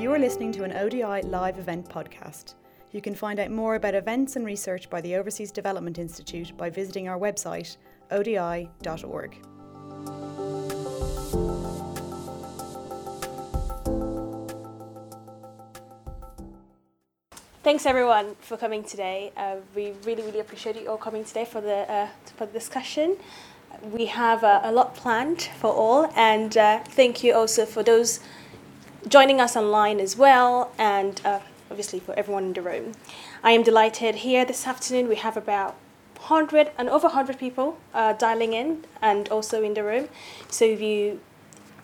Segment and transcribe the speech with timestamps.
[0.00, 2.54] You are listening to an ODI live event podcast.
[2.90, 6.70] You can find out more about events and research by the Overseas Development Institute by
[6.70, 7.76] visiting our website,
[8.10, 9.36] odi.org.
[17.62, 19.32] Thanks everyone for coming today.
[19.36, 23.18] Uh, we really, really appreciate you all coming today for the uh, for the discussion.
[23.92, 28.20] We have uh, a lot planned for all, and uh, thank you also for those
[29.10, 32.92] joining us online as well, and uh, obviously for everyone in the room.
[33.42, 35.08] I am delighted here this afternoon.
[35.08, 35.74] We have about
[36.16, 40.08] 100 and over 100 people uh, dialing in and also in the room.
[40.48, 41.20] So if you,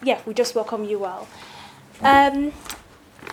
[0.03, 1.27] yeah, we just welcome you all.
[2.01, 2.53] Um,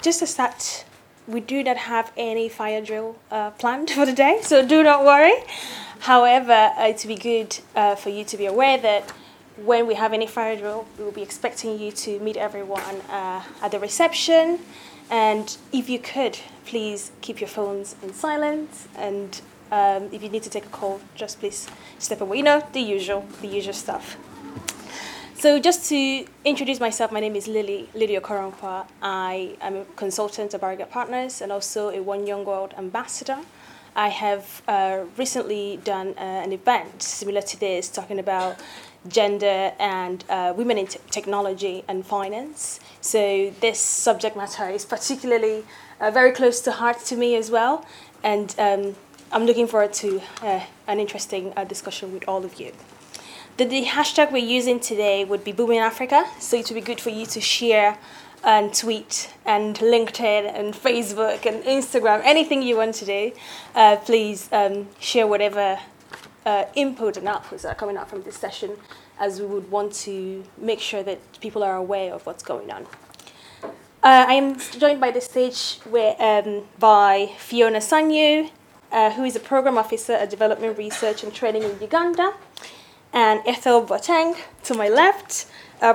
[0.02, 0.86] just to start
[1.28, 5.06] we do not have any fire drill uh, planned for the day, so do not
[5.06, 5.36] worry.
[6.00, 9.14] However, uh, it would be good uh, for you to be aware that
[9.58, 13.44] when we have any fire drill, we will be expecting you to meet everyone uh,
[13.62, 14.60] at the reception.
[15.10, 18.88] And if you could, please keep your phones in silence.
[18.96, 19.40] And
[19.72, 21.68] um, if you need to take a call, just please
[22.00, 22.38] step away.
[22.38, 24.18] You know, the usual, the usual stuff.
[25.36, 28.88] So just to introduce myself, my name is Lily, Lily Okoronkwa.
[29.02, 33.40] I am a consultant at Barriga Partners and also a One Young World ambassador.
[33.96, 38.56] I have uh, recently done uh, an event similar to this, talking about
[39.08, 42.80] gender and uh, women in t- technology and finance.
[43.02, 45.66] So this subject matter is particularly
[46.00, 47.86] uh, very close to heart to me as well,
[48.24, 48.96] and um,
[49.32, 52.72] I'm looking forward to uh, an interesting uh, discussion with all of you.
[53.58, 57.00] The, the hashtag we're using today would be Booming Africa, so it would be good
[57.00, 57.98] for you to share
[58.44, 63.32] and tweet and LinkedIn and Facebook and Instagram, anything you want to do.
[63.74, 65.80] Uh, please um, share whatever
[66.46, 68.72] uh, input and outputs that are coming out from this session,
[69.20, 72.86] as we would want to make sure that people are aware of what's going on.
[73.64, 78.50] Uh, I am joined by the stage where, um, by Fiona Sanyu,
[78.92, 82.34] uh, who is a program officer at Development Research and Training in Uganda
[83.14, 85.48] and Ethel Boateng to my left,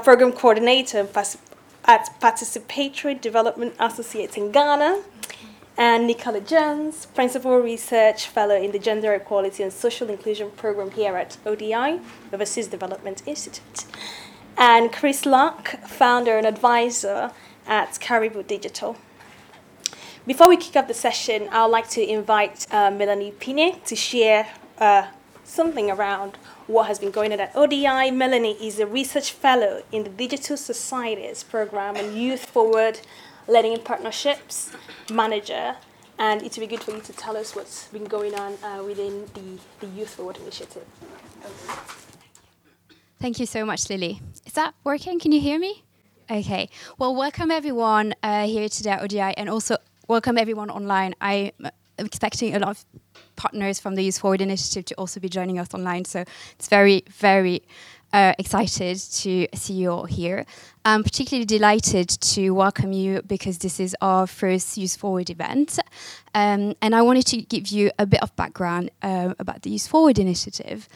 [0.05, 1.07] program coordinator
[1.85, 5.03] at Participatory Development Associates in Ghana,
[5.79, 11.17] and Nicola Jones, principal research fellow in the Gender Equality and Social Inclusion program here
[11.17, 12.01] at ODI,
[12.33, 13.85] Overseas Development Institute,
[14.57, 17.31] and Chris Locke, founder and advisor
[17.69, 18.97] at Caribou Digital.
[20.27, 23.95] Before we kick off the session, I would like to invite uh, Melanie Pine to
[23.95, 25.07] share uh,
[25.45, 28.11] something around what has been going on at ODI.
[28.11, 33.01] Melanie is a research fellow in the Digital Societies program and Youth Forward
[33.49, 34.73] Learning and Partnerships
[35.11, 35.75] manager.
[36.19, 38.83] And it would be good for you to tell us what's been going on uh,
[38.85, 40.85] within the, the Youth Forward initiative.
[43.21, 44.21] Thank you so much, Lily.
[44.45, 45.19] Is that working?
[45.19, 45.83] Can you hear me?
[46.31, 46.69] Okay.
[46.99, 49.77] Well, welcome everyone uh, here today at ODI and also
[50.09, 51.15] welcome everyone online.
[51.23, 51.53] I'm
[51.99, 52.85] expecting a lot of
[53.37, 56.05] partners from the Youth Forward initiative to also be joining us online.
[56.05, 57.63] So it's very, very
[58.13, 60.47] uh, excited to see you all here.
[60.85, 65.79] I'm particularly delighted to welcome you because this is our first Youth Forward event.
[66.35, 69.87] Um, and I wanted to give you a bit of background uh, about the Youth
[69.87, 70.89] Forward initiative,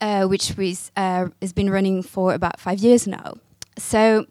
[0.00, 3.34] uh, which was, uh, has been running for about five years now.
[3.76, 4.26] So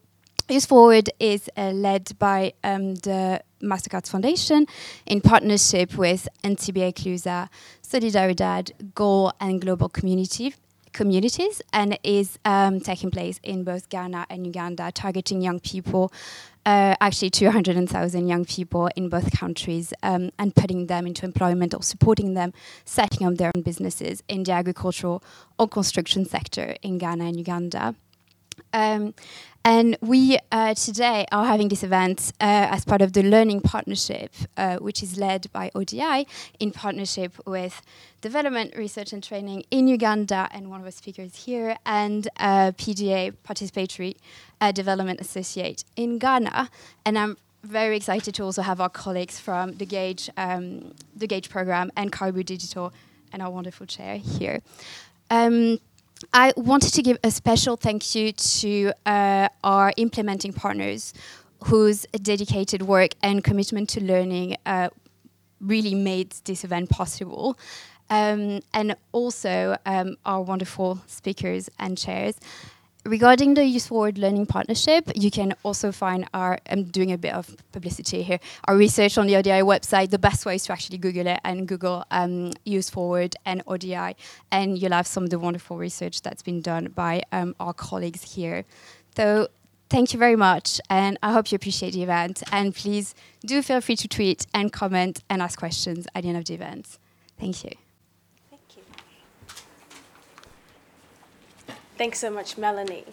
[0.47, 4.65] Youth Forward is uh, led by um, the Mastercard Foundation
[5.05, 7.49] in partnership with NCBA Clusa,
[7.83, 10.53] Solidaridad, Goal, and Global Community
[10.93, 16.11] communities and is um, taking place in both Ghana and Uganda, targeting young people,
[16.65, 21.83] uh, actually 200,000 young people in both countries, um, and putting them into employment or
[21.83, 22.53] supporting them
[22.85, 25.23] setting up their own businesses in the agricultural
[25.57, 27.95] or construction sector in Ghana and Uganda.
[28.73, 29.13] Um,
[29.63, 34.33] and we uh, today are having this event uh, as part of the Learning Partnership,
[34.57, 36.25] uh, which is led by ODI
[36.59, 37.81] in partnership with
[38.21, 44.15] Development Research and Training in Uganda, and one of our speakers here, and PDA, Participatory
[44.59, 46.69] uh, Development Associate in Ghana.
[47.05, 51.49] And I'm very excited to also have our colleagues from the GAGE, um, the GAGE
[51.49, 52.93] program and Caribou Digital,
[53.31, 54.61] and our wonderful chair here.
[55.29, 55.79] Um,
[56.33, 61.13] I wanted to give a special thank you to uh, our implementing partners
[61.65, 64.89] whose dedicated work and commitment to learning uh,
[65.59, 67.57] really made this event possible.
[68.09, 72.37] Um, and also um, our wonderful speakers and chairs.
[73.03, 77.33] Regarding the Youth Forward Learning Partnership, you can also find our, I'm doing a bit
[77.33, 80.11] of publicity here, our research on the ODI website.
[80.11, 84.15] The best way is to actually Google it and Google um, Youth Forward and ODI,
[84.51, 88.35] and you'll have some of the wonderful research that's been done by um, our colleagues
[88.35, 88.65] here.
[89.15, 89.47] So
[89.89, 92.43] thank you very much, and I hope you appreciate the event.
[92.51, 96.37] And please do feel free to tweet and comment and ask questions at the end
[96.37, 96.99] of the event.
[97.39, 97.71] Thank you.
[98.51, 98.83] Thank you.
[102.01, 103.05] Thanks so much, Melanie.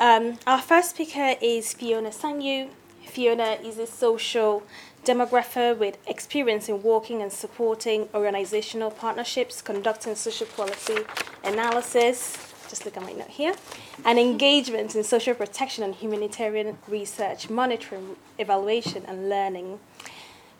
[0.00, 2.68] Um, our first speaker is Fiona Sanyu.
[3.04, 4.62] Fiona is a social
[5.04, 10.98] demographer with experience in working and supporting organizational partnerships, conducting social policy
[11.42, 12.38] analysis,
[12.70, 13.56] just look at my note here,
[14.04, 19.80] and engagement in social protection and humanitarian research, monitoring, evaluation, and learning.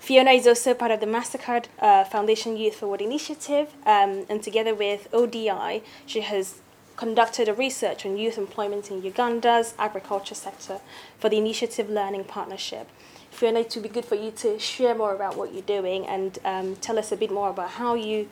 [0.01, 4.75] Fiona is also part of the MasterCard uh, Foundation Youth Forward initiative, um, and together
[4.75, 6.62] with ODI, she has
[6.97, 10.81] conducted a research on youth employment in Uganda's agriculture sector
[11.19, 12.89] for the Initiative Learning Partnership.
[13.31, 16.39] Fiona, it would be good for you to share more about what you're doing and
[16.45, 18.29] um, tell us a bit more about how you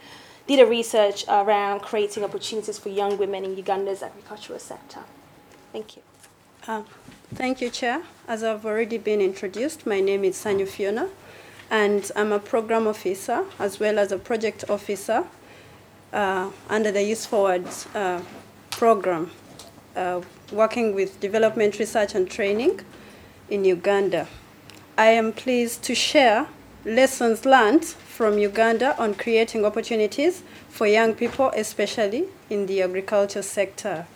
[0.47, 5.01] did a research around creating opportunities for young women in Uganda's agricultural sector.
[5.73, 6.03] Thank you.
[6.67, 6.83] Uh,
[7.35, 8.03] thank you, Chair.
[8.29, 11.09] As I've already been introduced, my name is Sanyu Fiona,
[11.71, 15.25] and I'm a program officer as well as a project officer
[16.12, 18.21] uh, under the Youth Forward uh,
[18.81, 19.31] program,
[19.94, 22.81] uh, working with development research and training
[23.50, 24.27] in Uganda.
[24.97, 26.47] I am pleased to share
[26.87, 34.06] lessons learned from Uganda on creating opportunities for young people, especially in the agriculture sector.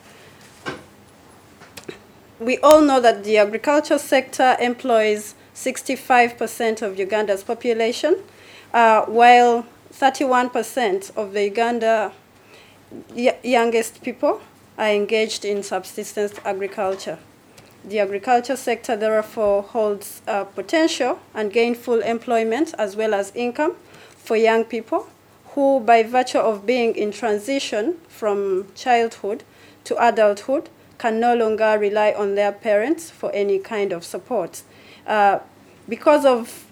[2.40, 8.16] We all know that the agriculture sector employs 65% of Uganda's population,
[8.72, 12.12] uh, while 31% of the Uganda
[13.42, 14.40] youngest people
[14.78, 17.18] are engaged in subsistence agriculture.
[17.84, 23.76] The agriculture sector, therefore, holds uh, potential and gainful employment as well as income
[24.16, 25.08] for young people
[25.48, 29.44] who, by virtue of being in transition from childhood
[29.84, 34.62] to adulthood, can no longer rely on their parents for any kind of support.
[35.06, 35.38] Uh,
[35.88, 36.64] because of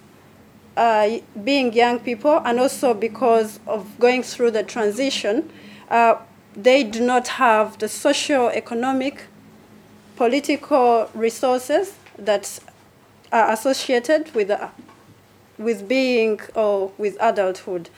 [0.77, 5.51] uh, being young people and also because of going through the transition,
[5.91, 6.17] uh,
[6.57, 9.25] they do not have the socio-economic,
[10.17, 12.59] political resources that
[13.33, 14.69] are associated with, uh,
[15.59, 17.89] with being or with adulthood.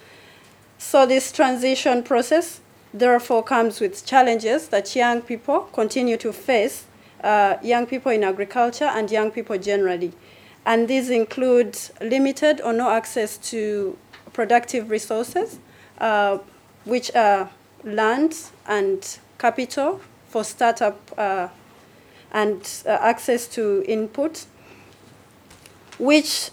[0.79, 2.61] So this transition process
[2.93, 6.85] therefore comes with challenges that young people continue to face,
[7.23, 10.13] uh, young people in agriculture and young people generally.
[10.65, 13.99] And these include limited or no access to
[14.33, 15.59] productive resources,
[15.99, 16.39] uh,
[16.85, 17.51] which are
[17.85, 18.37] land
[18.67, 21.49] and capital for startup uh,
[22.33, 24.47] and uh, access to input,
[25.99, 26.51] which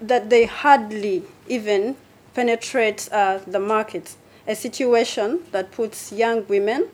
[0.00, 1.94] that they hardly even
[2.34, 4.16] penetrate uh, the market,
[4.46, 6.88] a situation that puts young women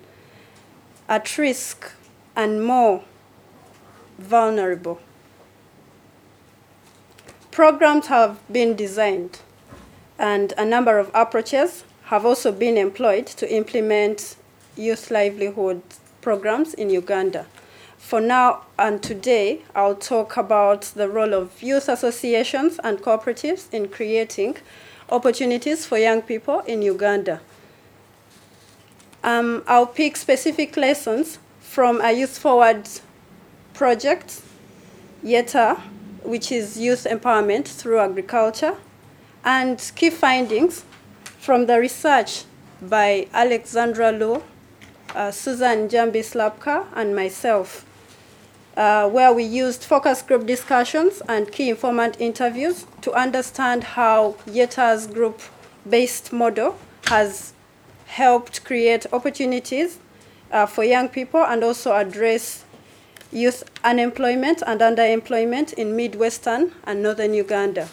[1.09, 1.93] at risk
[2.35, 3.05] and more
[4.19, 5.01] vulnerable.
[7.51, 9.39] Programs have been designed
[10.19, 14.37] and a number of approaches have also been employed to implement
[14.77, 15.83] youth livelihood
[16.21, 17.47] programs in Uganda.
[17.99, 23.89] For now and today, I'll talk about the role of youth associations and cooperatives in
[23.89, 24.59] creating
[25.11, 27.41] opportunities for young people in Uganda.
[29.25, 32.89] Um, I'll pick specific lessons from a Youth Forward
[33.75, 34.43] project,
[35.25, 35.81] YETA,
[36.23, 38.77] which is youth empowerment through agriculture,
[39.45, 40.85] and key findings
[41.47, 42.43] from the research
[42.83, 44.43] by Alexandra Low,
[45.15, 47.87] uh, Susan Jambi Slapka, and myself,
[48.77, 55.07] uh, where we used focus group discussions and key informant interviews to understand how YETA's
[55.07, 57.53] group-based model has
[58.07, 60.01] helped create opportunities
[60.51, 62.65] uh, for young people and also address
[63.31, 67.89] youth unemployment and underemployment in Midwestern and Northern Uganda.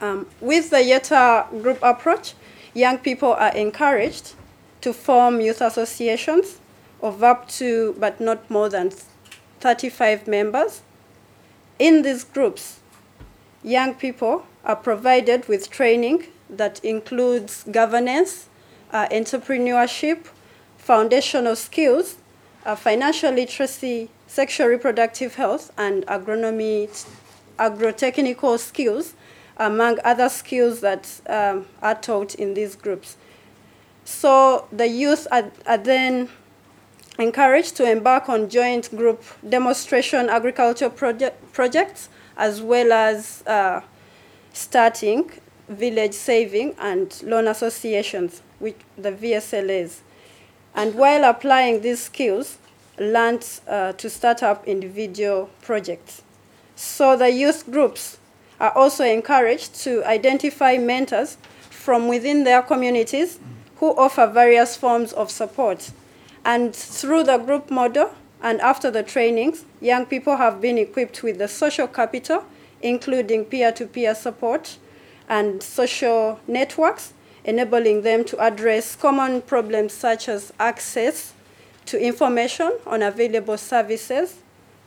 [0.00, 2.34] Um, with the YETA group approach,
[2.72, 4.34] young people are encouraged
[4.80, 6.60] to form youth associations
[7.02, 8.92] of up to, but not more than
[9.60, 10.82] 35 members.
[11.78, 12.80] In these groups,
[13.62, 18.48] young people are provided with training that includes governance,
[18.92, 20.28] uh, entrepreneurship,
[20.76, 22.16] foundational skills,
[22.64, 26.88] uh, financial literacy, sexual reproductive health, and agronomy,
[27.58, 29.14] agrotechnical skills
[29.58, 33.16] among other skills that um, are taught in these groups.
[34.04, 36.28] So the youth are, are then
[37.18, 43.80] encouraged to embark on joint group demonstration agriculture project, projects as well as uh,
[44.52, 45.30] starting
[45.68, 50.00] village saving and loan associations with the VSLAs.
[50.74, 52.58] And while applying these skills,
[52.98, 56.22] land uh, to start up individual projects.
[56.76, 58.18] So the youth groups
[58.60, 61.36] are also encouraged to identify mentors
[61.70, 63.38] from within their communities
[63.76, 65.90] who offer various forms of support.
[66.44, 71.38] And through the group model and after the trainings, young people have been equipped with
[71.38, 72.44] the social capital,
[72.82, 74.78] including peer to peer support
[75.28, 77.12] and social networks,
[77.44, 81.32] enabling them to address common problems such as access
[81.86, 84.38] to information on available services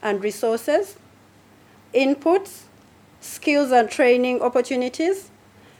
[0.01, 0.95] and resources,
[1.93, 2.63] inputs,
[3.21, 5.29] skills and training opportunities,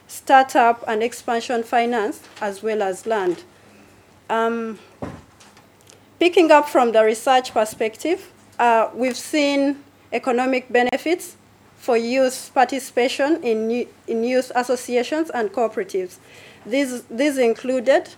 [0.06, 3.44] startup and expansion finance, as well as land.
[4.30, 4.78] Um,
[6.18, 9.82] picking up from the research perspective, uh, we've seen
[10.12, 11.36] economic benefits
[11.76, 16.18] for youth participation in, in youth associations and cooperatives.
[16.64, 18.08] These, these included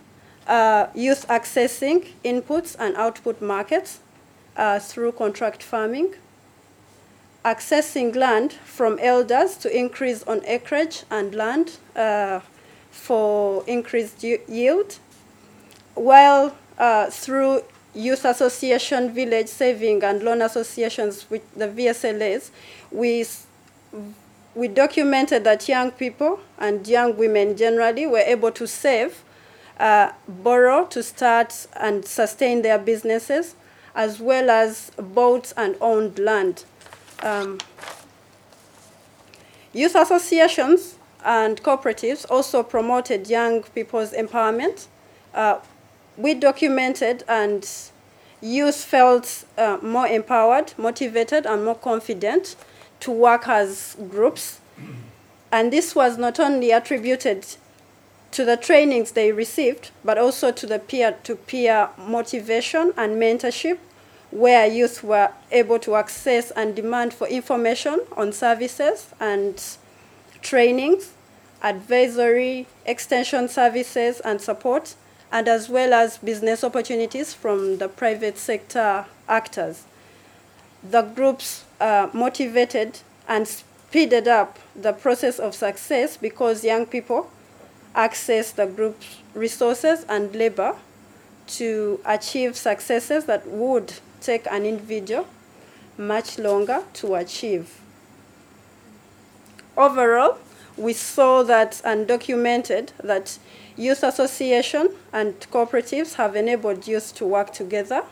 [0.46, 4.00] uh, youth accessing inputs and output markets
[4.56, 6.14] uh, through contract farming,
[7.44, 12.40] accessing land from elders to increase on acreage and land uh,
[12.90, 14.98] for increased yield,
[15.94, 17.62] while uh, through
[17.94, 22.50] youth association, village saving, and loan associations with the VSLAs,
[22.90, 23.24] we,
[24.54, 29.22] we documented that young people and young women generally were able to save,
[29.78, 33.54] uh, borrow to start and sustain their businesses,
[33.94, 36.64] as well as bought and owned land.
[37.22, 37.58] Um,
[39.72, 44.86] youth associations and cooperatives also promoted young people's empowerment.
[45.32, 45.58] Uh,
[46.16, 47.68] we documented and
[48.40, 52.56] youth felt uh, more empowered, motivated, and more confident
[53.00, 54.60] to work as groups.
[55.50, 57.46] And this was not only attributed
[58.32, 63.78] to the trainings they received, but also to the peer to peer motivation and mentorship
[64.34, 69.62] where youth were able to access and demand for information on services and
[70.42, 71.12] trainings,
[71.62, 74.96] advisory, extension services and support,
[75.30, 79.84] and as well as business opportunities from the private sector actors.
[80.82, 82.98] The groups uh, motivated
[83.28, 87.30] and speeded up the process of success because young people
[87.94, 90.74] access the group's resources and labor
[91.46, 95.26] to achieve successes that would take an individual
[95.96, 97.80] much longer to achieve.
[99.76, 100.38] Overall,
[100.76, 103.38] we saw that and documented that
[103.76, 108.04] youth association and cooperatives have enabled youth to work together,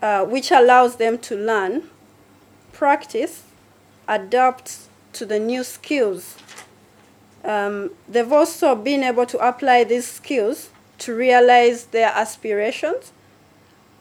[0.00, 1.82] uh, which allows them to learn,
[2.72, 3.44] practice,
[4.06, 6.36] adapt to the new skills.
[7.44, 13.12] Um, they've also been able to apply these skills to realize their aspirations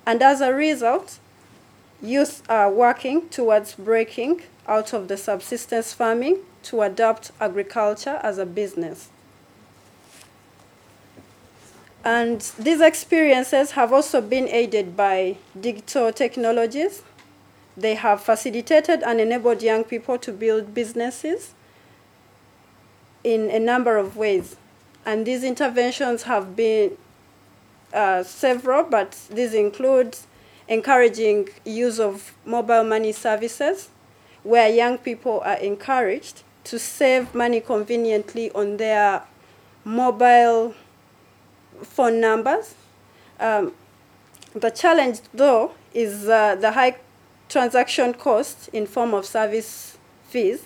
[0.08, 1.20] and as a result,
[2.02, 8.46] youth are working towards breaking out of the subsistence farming to adopt agriculture as a
[8.46, 9.10] business.
[12.06, 17.04] And these experiences have also been aided by digital technologies.
[17.76, 21.54] They have facilitated and enabled young people to build businesses
[23.26, 24.56] in a number of ways.
[25.06, 26.98] And these interventions have been
[27.98, 30.16] uh, several, but these include
[30.68, 33.90] encouraging use of mobile money services,
[34.44, 39.24] where young people are encouraged to save money conveniently on their
[39.84, 40.76] mobile
[41.82, 42.76] phone numbers.
[43.40, 43.74] Um,
[44.54, 46.98] the challenge, though, is uh, the high
[47.50, 49.98] transaction cost in form of service
[50.30, 50.66] fees,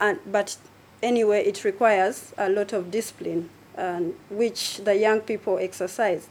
[0.00, 0.56] and, but
[1.02, 6.28] anyway, it requires a lot of discipline, um, which the young people exercise.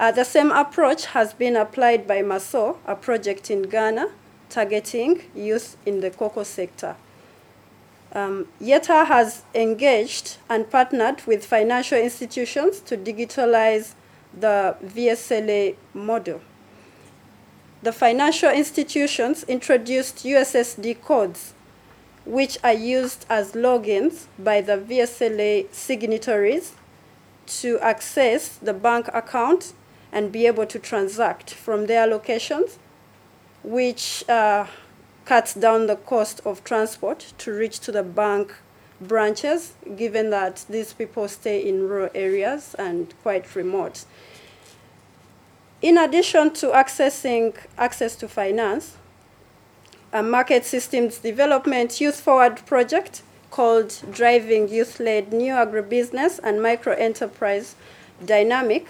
[0.00, 4.08] Uh, the same approach has been applied by MASO, a project in Ghana
[4.48, 6.96] targeting youth in the cocoa sector.
[8.14, 13.92] Um, YETA has engaged and partnered with financial institutions to digitalize
[14.32, 16.40] the VSLA model.
[17.82, 21.52] The financial institutions introduced USSD codes,
[22.24, 26.72] which are used as logins by the VSLA signatories
[27.46, 29.74] to access the bank account
[30.12, 32.78] and be able to transact from their locations,
[33.62, 34.66] which uh,
[35.24, 38.54] cuts down the cost of transport to reach to the bank
[39.00, 44.04] branches, given that these people stay in rural areas and quite remote.
[45.82, 48.96] In addition to accessing access to finance,
[50.12, 56.94] a market systems development youth forward project called Driving Youth Led New Agribusiness and Micro
[56.94, 57.76] Enterprise
[58.24, 58.86] Dynamic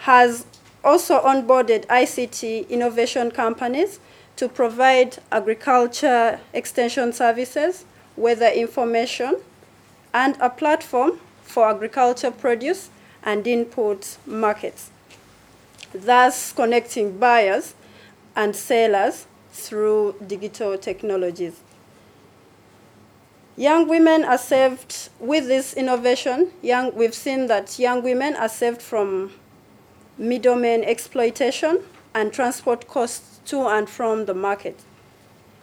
[0.00, 0.46] has
[0.82, 4.00] also onboarded ICT innovation companies
[4.36, 7.84] to provide agriculture extension services,
[8.16, 9.36] weather information,
[10.14, 12.88] and a platform for agriculture produce
[13.22, 14.90] and input markets,
[15.92, 17.74] thus connecting buyers
[18.34, 21.60] and sellers through digital technologies.
[23.54, 26.52] Young women are saved with this innovation.
[26.62, 29.32] Young, we've seen that young women are saved from
[30.20, 31.80] middlemen exploitation
[32.14, 34.78] and transport costs to and from the market.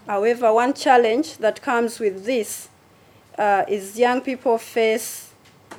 [0.08, 2.70] However, one challenge that comes with this
[3.38, 5.32] uh, is young people face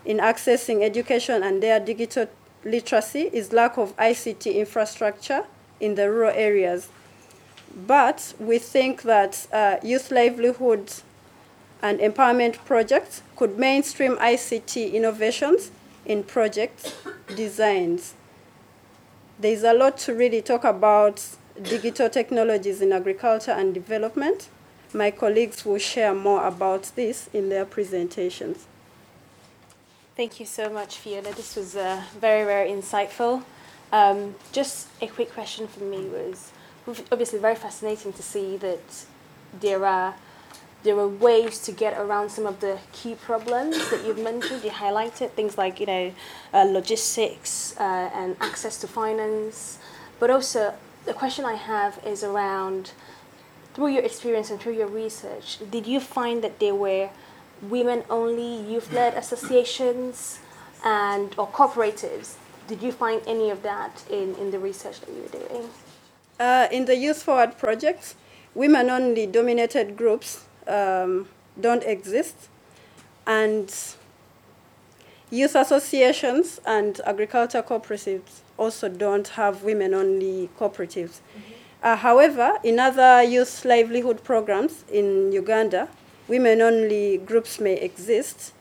[0.04, 2.28] in accessing education and their digital
[2.64, 5.44] literacy is lack of ICT infrastructure
[5.80, 6.88] in the rural areas.
[7.86, 10.92] But we think that uh, youth livelihood
[11.82, 15.70] and empowerment projects could mainstream ICT innovations
[16.04, 16.94] in project
[17.34, 18.14] designs.
[19.38, 21.24] There's a lot to really talk about
[21.62, 24.48] digital technologies in agriculture and development.
[24.92, 28.66] My colleagues will share more about this in their presentations.
[30.16, 31.32] Thank you so much, Fiona.
[31.32, 33.44] This was uh, very, very insightful.
[33.92, 36.50] Um, just a quick question for me was
[37.12, 39.04] obviously very fascinating to see that
[39.60, 40.14] there are
[40.84, 44.62] there are ways to get around some of the key problems that you've mentioned.
[44.62, 46.12] You highlighted things like you know
[46.54, 49.78] uh, logistics uh, and access to finance,
[50.20, 52.92] but also the question I have is around
[53.74, 55.58] through your experience and through your research.
[55.70, 57.10] Did you find that there were
[57.62, 60.40] women-only youth-led associations
[60.84, 62.34] and or cooperatives?
[62.66, 65.70] Did you find any of that in, in the research that you were doing?
[66.38, 68.14] Uh, in the Youth Forward project,
[68.54, 71.28] women-only dominated groups um,
[71.60, 72.36] don't exist.
[73.26, 73.74] And
[75.30, 81.20] youth associations and agriculture cooperatives also don't have women only cooperatives.
[81.20, 81.52] Mm-hmm.
[81.82, 85.88] Uh, however, in other youth livelihood programs in Uganda,
[86.26, 88.52] women only groups may exist.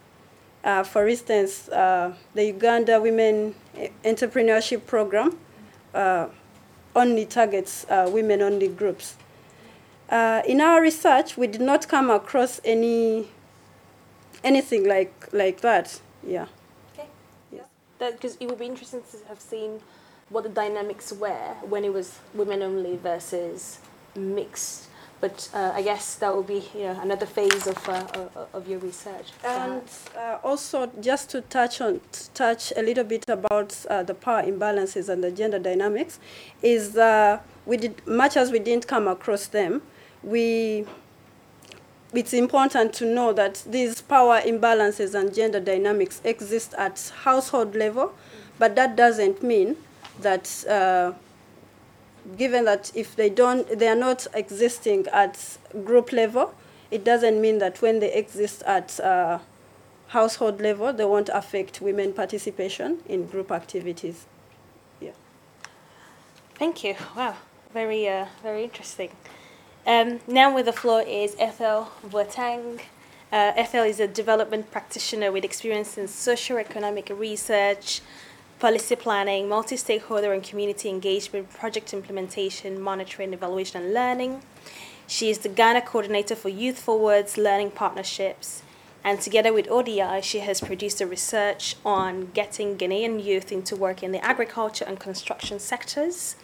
[0.63, 3.56] Uh, for instance, uh, the Uganda Women
[4.04, 5.38] Entrepreneurship Program
[5.93, 6.28] uh,
[6.96, 9.15] only targets uh, women only groups.
[10.10, 13.28] Uh, in our research, we did not come across any
[14.43, 16.00] anything like like that.
[16.26, 16.48] Yeah.
[16.93, 17.08] Okay.
[17.52, 17.63] Yeah.
[18.00, 19.82] Because it would be interesting to have seen
[20.30, 23.80] what the dynamics were when it was women only versus
[24.15, 24.88] mixed.
[25.20, 28.78] But uh, I guess that will be you know, another phase of, uh, of your
[28.78, 29.32] research.
[29.43, 29.82] And
[30.15, 34.43] uh, also, just to touch on to touch a little bit about uh, the power
[34.43, 36.20] imbalances and the gender dynamics,
[36.62, 39.82] is uh, we did much as we didn't come across them
[40.23, 40.86] we
[42.13, 48.13] it's important to know that these power imbalances and gender dynamics exist at household level,
[48.58, 49.75] but that doesn't mean
[50.21, 51.13] that uh,
[52.38, 56.53] given that if they don't they are not existing at group level,
[56.91, 59.39] it doesn't mean that when they exist at uh,
[60.08, 64.25] household level, they won't affect women participation in group activities.
[65.01, 65.12] Yeah.
[66.56, 66.95] Thank you.
[67.15, 67.36] Wow,
[67.73, 69.12] very uh, very interesting.
[69.88, 72.82] Um, now with the floor is Ethel Boateng.
[73.32, 78.02] Uh, Ethel is a development practitioner with experience in socio-economic research,
[78.60, 84.41] policy planning, multi-stakeholder and community engagement, project implementation, monitoring, evaluation, and learning.
[85.08, 88.63] She is the Ghana coordinator for Youth Forward's learning partnerships.
[89.06, 94.04] And together with ODI, she has produced a research on getting Ghanaian youth into work
[94.04, 96.36] in the agriculture and construction sectors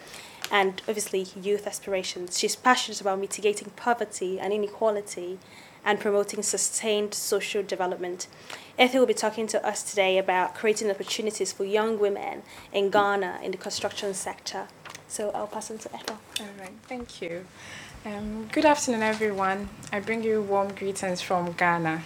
[0.50, 2.38] and obviously youth aspirations.
[2.38, 5.38] She's passionate about mitigating poverty and inequality
[5.84, 8.26] and promoting sustained social development.
[8.78, 13.40] Ethel will be talking to us today about creating opportunities for young women in Ghana
[13.42, 14.68] in the construction sector.
[15.08, 16.18] So I'll pass on to Ethel.
[16.40, 17.44] All right, thank you.
[18.06, 19.68] Um, good afternoon, everyone.
[19.92, 22.02] I bring you warm greetings from Ghana.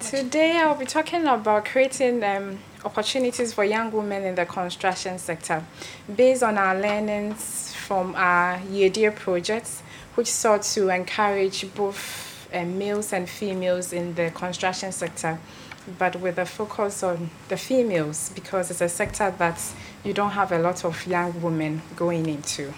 [0.00, 5.64] Today, I'll be talking about creating um, opportunities for young women in the construction sector
[6.14, 9.82] based on our learnings from our Year projects,
[10.14, 15.38] which sought to encourage both uh, males and females in the construction sector,
[15.98, 19.60] but with a focus on the females because it's a sector that
[20.04, 22.72] you don't have a lot of young women going into.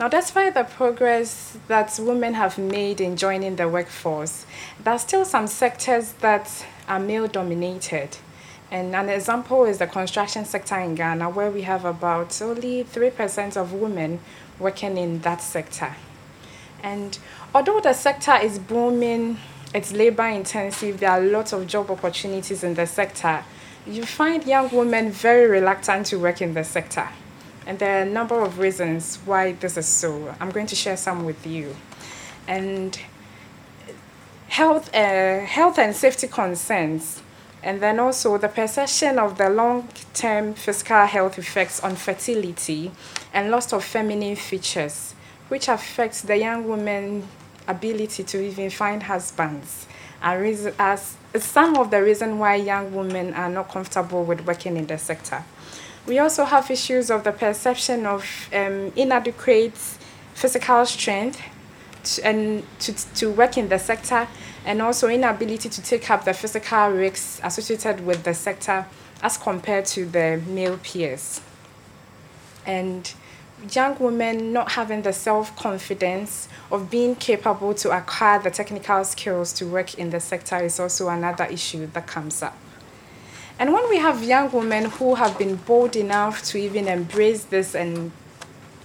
[0.00, 4.44] Now, despite the progress that women have made in joining the workforce,
[4.82, 8.16] there are still some sectors that are male dominated.
[8.74, 13.56] And an example is the construction sector in Ghana, where we have about only 3%
[13.56, 14.18] of women
[14.58, 15.94] working in that sector.
[16.82, 17.16] And
[17.54, 19.38] although the sector is booming,
[19.72, 23.44] it's labor intensive, there are lots of job opportunities in the sector,
[23.86, 27.08] you find young women very reluctant to work in the sector
[27.68, 30.34] And there are a number of reasons why this is so.
[30.40, 31.76] I'm going to share some with you.
[32.48, 32.98] And
[34.48, 37.22] health, uh, health and safety concerns,
[37.64, 42.90] and then also the perception of the long-term physical health effects on fertility
[43.32, 45.14] and loss of feminine features,
[45.48, 47.24] which affects the young woman's
[47.66, 49.86] ability to even find husbands,
[50.22, 50.44] are
[50.78, 54.98] as some of the reason why young women are not comfortable with working in the
[54.98, 55.42] sector.
[56.06, 59.78] We also have issues of the perception of um, inadequate
[60.34, 61.40] physical strength
[62.04, 64.28] to, and to, to work in the sector
[64.64, 68.86] and also inability to take up the physical risks associated with the sector
[69.22, 71.40] as compared to the male peers.
[72.66, 73.12] And
[73.72, 79.66] young women not having the self-confidence of being capable to acquire the technical skills to
[79.66, 82.56] work in the sector is also another issue that comes up.
[83.58, 87.74] And when we have young women who have been bold enough to even embrace this
[87.74, 88.10] and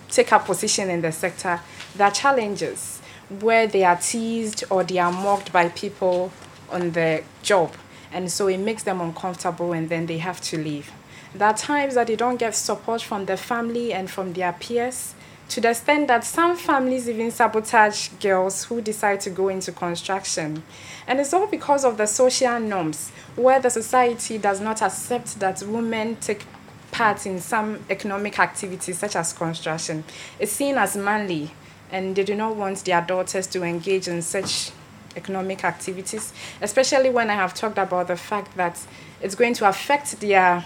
[0.09, 1.59] take up position in the sector,
[1.95, 2.98] there are challenges
[3.39, 6.31] where they are teased or they are mocked by people
[6.71, 7.73] on the job.
[8.11, 10.91] And so it makes them uncomfortable and then they have to leave.
[11.33, 15.13] There are times that they don't get support from their family and from their peers
[15.49, 20.61] to the extent that some families even sabotage girls who decide to go into construction.
[21.07, 25.63] And it's all because of the social norms where the society does not accept that
[25.63, 26.45] women take
[26.91, 30.03] part in some economic activities such as construction.
[30.39, 31.51] It's seen as manly
[31.91, 34.71] and they do not want their daughters to engage in such
[35.15, 38.79] economic activities, especially when I have talked about the fact that
[39.21, 40.65] it's going to affect their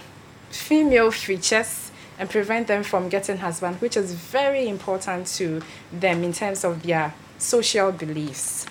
[0.49, 6.33] female features and prevent them from getting husband, which is very important to them in
[6.33, 8.65] terms of their social beliefs.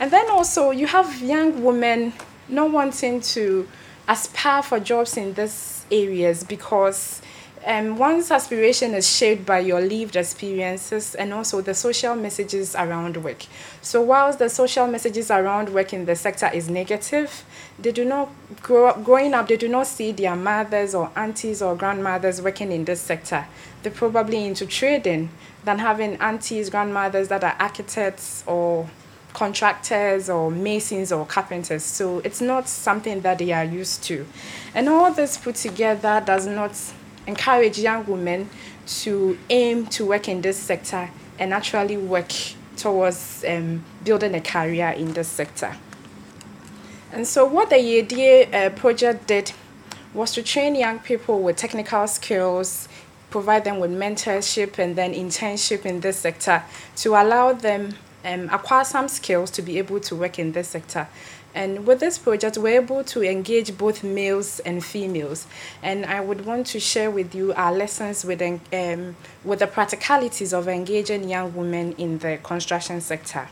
[0.00, 2.12] And then also you have young women
[2.48, 3.68] not wanting to
[4.06, 7.20] aspire for jobs in these areas because
[7.68, 13.18] um, one's aspiration is shaped by your lived experiences and also the social messages around
[13.18, 13.44] work.
[13.82, 17.44] So, whilst the social messages around work in the sector is negative,
[17.78, 18.30] they do not
[18.62, 22.72] grow up, growing up, they do not see their mothers or aunties or grandmothers working
[22.72, 23.46] in this sector.
[23.82, 25.28] They're probably into trading
[25.66, 28.88] than having aunties, grandmothers that are architects or
[29.34, 31.84] contractors or masons or carpenters.
[31.84, 34.24] So, it's not something that they are used to.
[34.74, 36.74] And all this put together does not
[37.28, 38.50] encourage young women
[38.86, 42.32] to aim to work in this sector and actually work
[42.76, 45.76] towards um, building a career in this sector.
[47.12, 49.52] And so, what the YIEDIE uh, project did
[50.14, 52.88] was to train young people with technical skills,
[53.30, 56.62] provide them with mentorship and then internship in this sector
[56.96, 61.08] to allow them um, acquire some skills to be able to work in this sector.
[61.54, 65.46] And with this project, we're able to engage both males and females.
[65.82, 70.52] And I would want to share with you our lessons with, um, with the practicalities
[70.52, 73.48] of engaging young women in the construction sector.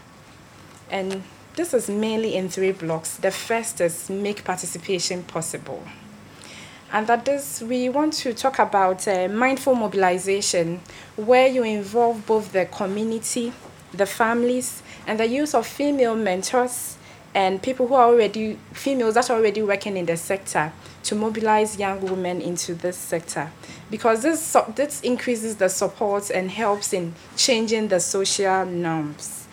[0.90, 1.22] And
[1.56, 3.16] this is mainly in three blocks.
[3.16, 5.82] The first is make participation possible.
[6.92, 10.80] And that is, we want to talk about uh, mindful mobilization,
[11.16, 13.52] where you involve both the community,
[13.92, 16.95] the families, and the use of female mentors
[17.36, 20.72] and people who are already females that are already working in the sector
[21.02, 23.52] to mobilize young women into this sector.
[23.90, 29.46] Because this this increases the support and helps in changing the social norms.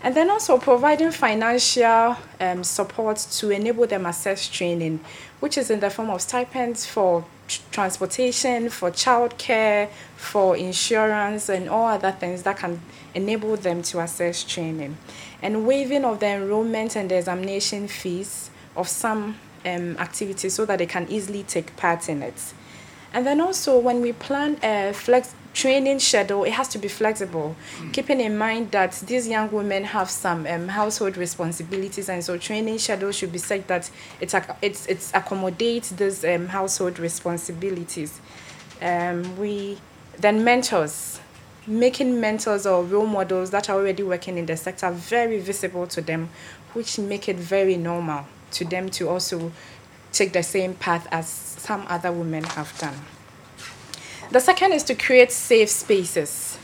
[0.00, 5.00] And then also providing financial um, support to enable them access training
[5.40, 7.24] which is in the form of stipends for
[7.70, 12.80] transportation for childcare for insurance and all other things that can
[13.14, 14.96] enable them to access training
[15.42, 20.78] and waiving of the enrollment and the examination fees of some um, activities so that
[20.78, 22.54] they can easily take part in it.
[23.12, 27.56] And then also when we plan a flex training schedule, it has to be flexible,
[27.78, 27.92] mm.
[27.92, 32.78] keeping in mind that these young women have some um, household responsibilities, and so training
[32.78, 33.90] schedule should be set that
[34.20, 38.20] it it's it's accommodates these um, household responsibilities.
[38.80, 39.78] Um, we
[40.18, 41.20] then mentors
[41.68, 46.00] making mentors or role models that are already working in the sector very visible to
[46.00, 46.30] them,
[46.72, 49.52] which make it very normal to them to also
[50.12, 52.94] take the same path as some other women have done.
[54.30, 56.58] The second is to create safe spaces.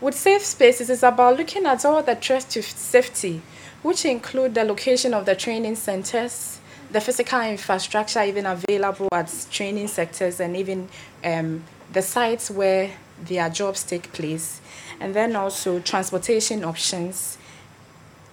[0.00, 3.42] With safe spaces, it's about looking at all the threats to safety,
[3.82, 9.88] which include the location of the training centers, the physical infrastructure even available at training
[9.88, 10.88] sectors, and even
[11.24, 12.92] um, the sites where
[13.24, 14.60] their jobs take place,
[15.00, 17.38] and then also transportation options,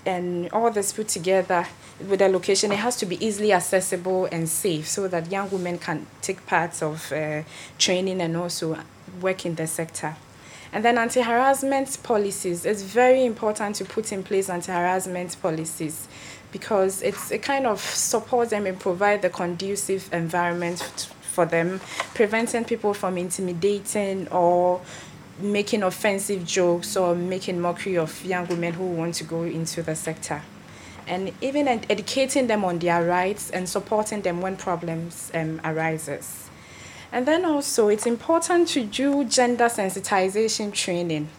[0.06, 1.67] and all this put together
[2.00, 5.78] with the location, it has to be easily accessible and safe so that young women
[5.78, 7.41] can take part of uh,
[7.78, 8.78] training and also
[9.21, 10.15] work in the sector.
[10.74, 12.65] And then anti-harassment policies.
[12.65, 16.08] It's very important to put in place anti-harassment policies
[16.52, 21.82] because it's a kind of support them and provide the conducive environment for them,
[22.13, 24.82] preventing people from intimidating or
[25.39, 29.95] making offensive jokes or making mockery of young women who want to go into the
[29.95, 30.41] sector.
[31.08, 36.50] And even ed- educating them on their rights and supporting them when problems um, arises.
[37.12, 41.30] And then also, it's important to do gender sensitization training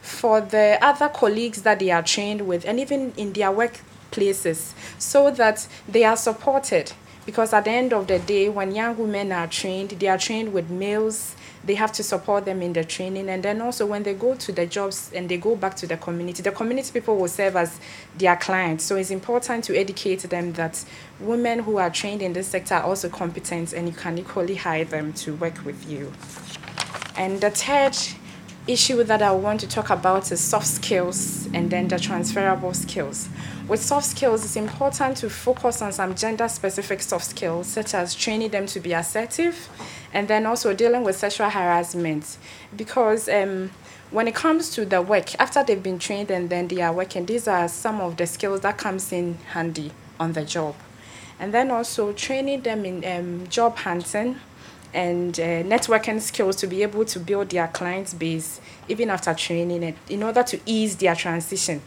[0.00, 5.30] for the other colleagues that they are trained with and even in their workplaces so
[5.30, 6.92] that they are supported.
[7.26, 10.52] Because at the end of the day, when young women are trained, they are trained
[10.52, 11.36] with males.
[11.64, 13.28] They have to support them in the training.
[13.28, 15.98] And then also when they go to the jobs and they go back to the
[15.98, 17.78] community the community people will serve as
[18.16, 18.84] their clients.
[18.84, 20.82] So it's important to educate them that
[21.20, 24.84] women who are trained in this sector are also competent and you can equally hire
[24.84, 26.12] them to work with you.
[27.16, 27.96] And the third
[28.66, 33.28] issue that I want to talk about is soft skills and then the transferable skills.
[33.70, 38.16] With soft skills, it's important to focus on some gender specific soft skills, such as
[38.16, 39.68] training them to be assertive
[40.12, 42.36] and then also dealing with sexual harassment.
[42.76, 43.70] Because um,
[44.10, 47.26] when it comes to the work, after they've been trained and then they are working,
[47.26, 50.74] these are some of the skills that comes in handy on the job.
[51.38, 54.40] And then also training them in um, job hunting
[54.92, 59.82] and uh, networking skills to be able to build their client base even after training
[59.82, 61.80] it in order to ease their transition.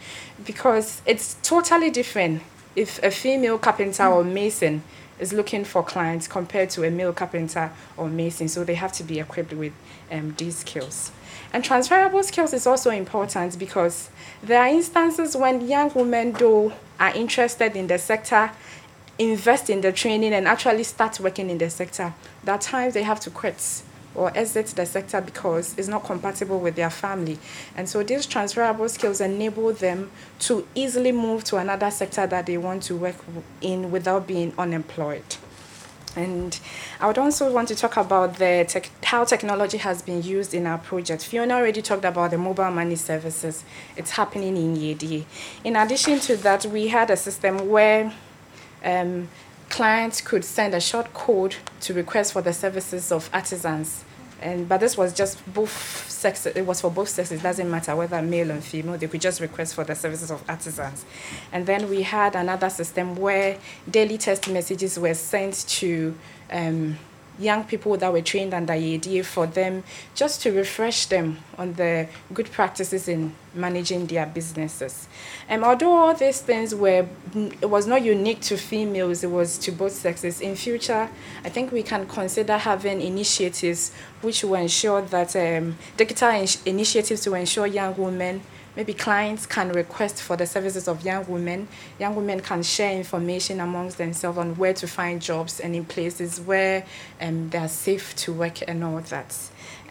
[0.44, 2.42] Because it's totally different
[2.74, 4.82] if a female carpenter or mason
[5.18, 8.48] is looking for clients compared to a male carpenter or mason.
[8.48, 9.72] So they have to be equipped with
[10.10, 11.12] um, these skills.
[11.52, 14.10] And transferable skills is also important because
[14.42, 18.50] there are instances when young women though are interested in the sector
[19.18, 22.14] invest in the training and actually start working in the sector.
[22.42, 23.82] There are times they have to quit
[24.14, 27.38] or exit the sector because it's not compatible with their family.
[27.76, 32.56] And so these transferable skills enable them to easily move to another sector that they
[32.56, 33.16] want to work
[33.60, 35.24] in without being unemployed.
[36.16, 36.58] And
[37.00, 40.64] I would also want to talk about the tech, how technology has been used in
[40.64, 41.24] our project.
[41.24, 43.64] Fiona already talked about the mobile money services.
[43.96, 45.26] It's happening in YIEDIE.
[45.64, 48.12] In addition to that, we had a system where
[48.84, 49.28] um,
[49.68, 54.04] clients could send a short code to request for the services of artisans.
[54.40, 57.96] And, but this was just both sexes, it was for both sexes, it doesn't matter
[57.96, 61.04] whether male or female, they could just request for the services of artisans.
[61.50, 63.58] And then we had another system where
[63.90, 66.14] daily text messages were sent to
[66.50, 66.98] um,
[67.38, 69.82] young people that were trained under YIEDIE for them
[70.14, 75.08] just to refresh them on the good practices in managing their businesses.
[75.48, 79.72] And although all these things were, it was not unique to females, it was to
[79.72, 80.40] both sexes.
[80.40, 81.08] In future,
[81.44, 87.22] I think we can consider having initiatives which will ensure that um, digital in- initiatives
[87.22, 88.42] to ensure young women
[88.76, 91.68] maybe clients can request for the services of young women.
[91.98, 96.40] Young women can share information amongst themselves on where to find jobs and in places
[96.40, 96.84] where
[97.20, 99.36] um, they are safe to work and all that.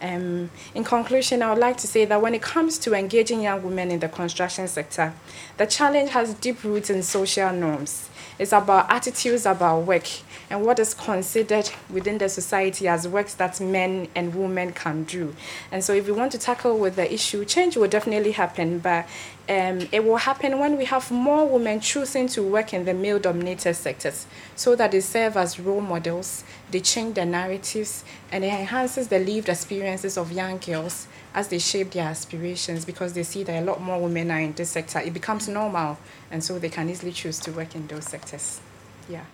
[0.00, 3.62] Um, in conclusion, I would like to say that when it comes to engaging young
[3.62, 5.14] women in the construction sector,
[5.56, 8.10] the challenge has deep roots in social norms.
[8.38, 10.06] It's about attitudes about work
[10.54, 15.34] and what is considered within the society as works that men and women can do.
[15.72, 19.04] And so, if we want to tackle with the issue, change will definitely happen, but
[19.48, 23.18] um, it will happen when we have more women choosing to work in the male
[23.18, 28.52] dominated sectors so that they serve as role models, they change the narratives, and it
[28.52, 33.42] enhances the lived experiences of young girls as they shape their aspirations because they see
[33.42, 35.00] that a lot more women are in this sector.
[35.00, 35.98] It becomes normal,
[36.30, 38.60] and so they can easily choose to work in those sectors.
[39.08, 39.24] Yeah,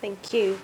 [0.00, 0.58] thank you.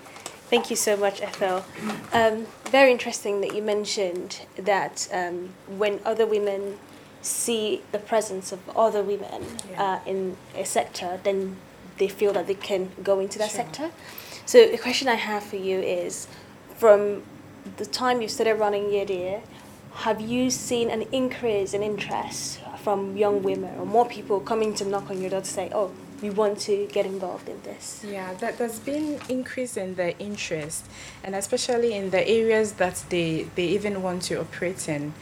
[0.49, 0.75] Thank you.
[0.75, 1.65] So much, Ethel.
[2.13, 6.77] Um, very interesting that you mentioned that um, when other women
[7.21, 9.83] see the presence of other women Yeah.
[9.83, 11.57] uh, in a sector, then
[11.97, 13.61] they feel that they can go into that Sure.
[13.63, 13.91] sector.
[14.45, 16.27] So the question I have for you is,
[16.75, 17.23] from
[17.77, 19.41] the time you started running YIEDIE,
[20.05, 24.85] have you seen an increase in interest from young women or more people coming to
[24.85, 25.91] knock on your door to say, oh,
[26.25, 28.03] we want to get involved in this?
[28.07, 30.85] Yeah, that there's been increase in the interest,
[31.23, 35.13] and especially in the areas that they they even want to operate in,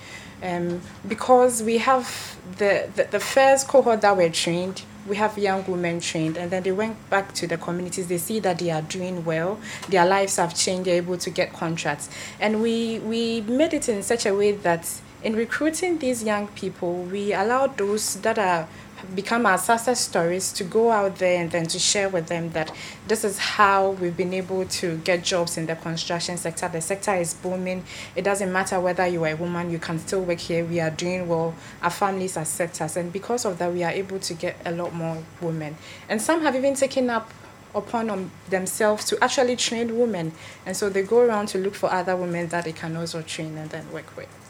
[0.41, 4.83] um, because we have the, the the first cohort that were trained.
[5.05, 8.07] We have young women trained, and then they went back to the communities.
[8.07, 9.59] They see that they are doing well.
[9.89, 10.85] Their lives have changed.
[10.85, 15.01] They're able to get contracts, and we we made it in such a way that
[15.21, 18.67] in recruiting these young people, we allow those that are
[19.15, 22.71] become our success stories to go out there and then to share with them that
[23.07, 26.67] this is how we've been able to get jobs in the construction sector.
[26.67, 27.83] The sector is booming.
[28.15, 30.65] It doesn't matter whether you are a woman, you can still work here.
[30.65, 31.55] We are doing well.
[31.81, 32.95] Our families accept us.
[32.95, 35.75] And because of that, we are able to get a lot more women.
[36.09, 37.31] And some have even taken up
[37.75, 40.31] upon um, themselves to actually train women.
[40.65, 43.57] And so they go around to look for other women that they can also train
[43.57, 44.42] and then work with.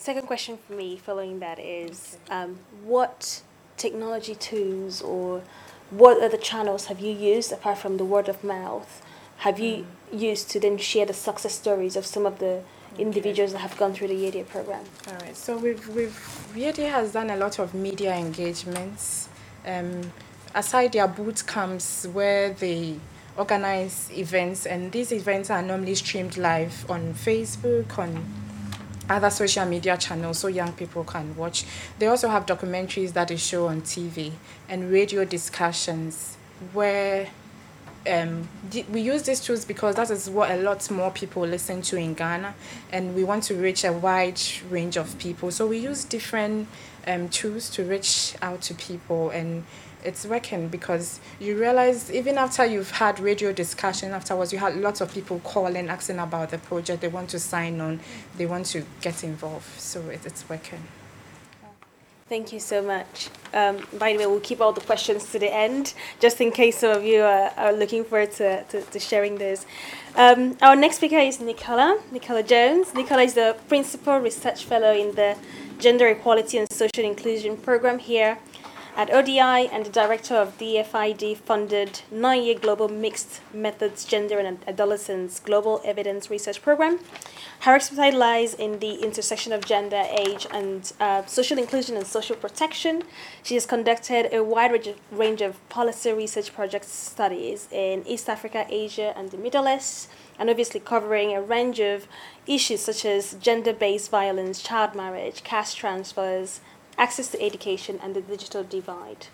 [0.00, 3.42] Second question for me following that is um, what
[3.76, 5.42] technology tools or
[5.90, 9.04] what other channels have you used apart from the word of mouth?
[9.40, 10.18] Have you mm.
[10.18, 12.62] used to then share the success stories of some of the
[12.98, 14.82] individuals that have gone through the YIEDIE program?
[15.06, 19.28] All right, so we've, we've YIEDIE has done a lot of media engagements.
[19.66, 20.12] Um,
[20.54, 22.98] aside their boot camps where they
[23.36, 28.24] organize events, and these events are normally streamed live on Facebook, on
[29.10, 31.64] other social media channels so young people can watch.
[31.98, 34.32] They also have documentaries that they show on TV
[34.68, 36.36] and radio discussions
[36.72, 37.28] where
[38.08, 38.48] um,
[38.90, 42.14] we use these tools because that is what a lot more people listen to in
[42.14, 42.54] Ghana,
[42.92, 45.50] and we want to reach a wide range of people.
[45.50, 46.68] So we use different
[47.06, 49.64] um, tools to reach out to people and
[50.04, 55.00] it's working because you realize even after you've had radio discussion afterwards you had lots
[55.00, 58.00] of people calling asking about the project they want to sign on
[58.36, 60.82] they want to get involved so it, it's working
[62.30, 63.28] Thank you so much.
[63.52, 66.78] Um, by the way, we'll keep all the questions to the end, just in case
[66.78, 69.66] some of you are, are looking forward to, to, to sharing this.
[70.14, 72.94] Um, our next speaker is Nicola, Nicola Jones.
[72.94, 75.36] Nicola is the Principal Research Fellow in the
[75.80, 78.38] Gender Equality and Social Inclusion Program here
[79.00, 84.58] at ODI and the director of DFID funded nine year global mixed methods gender and
[84.66, 86.98] adolescence global evidence research program.
[87.60, 92.36] Her expertise lies in the intersection of gender, age, and uh, social inclusion and social
[92.36, 93.04] protection.
[93.42, 99.14] She has conducted a wide range of policy research project studies in East Africa, Asia,
[99.16, 102.06] and the Middle East, and obviously covering a range of
[102.46, 106.60] issues such as gender based violence, child marriage, cash transfers,
[107.00, 109.26] access to education, and the digital divide.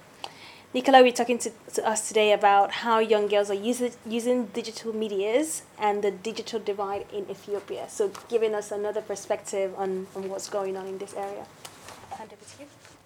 [0.73, 4.95] Nicola, we're talking to, to us today about how young girls are using, using digital
[4.95, 7.89] medias and the digital divide in Ethiopia.
[7.89, 11.45] So, giving us another perspective on, on what's going on in this area.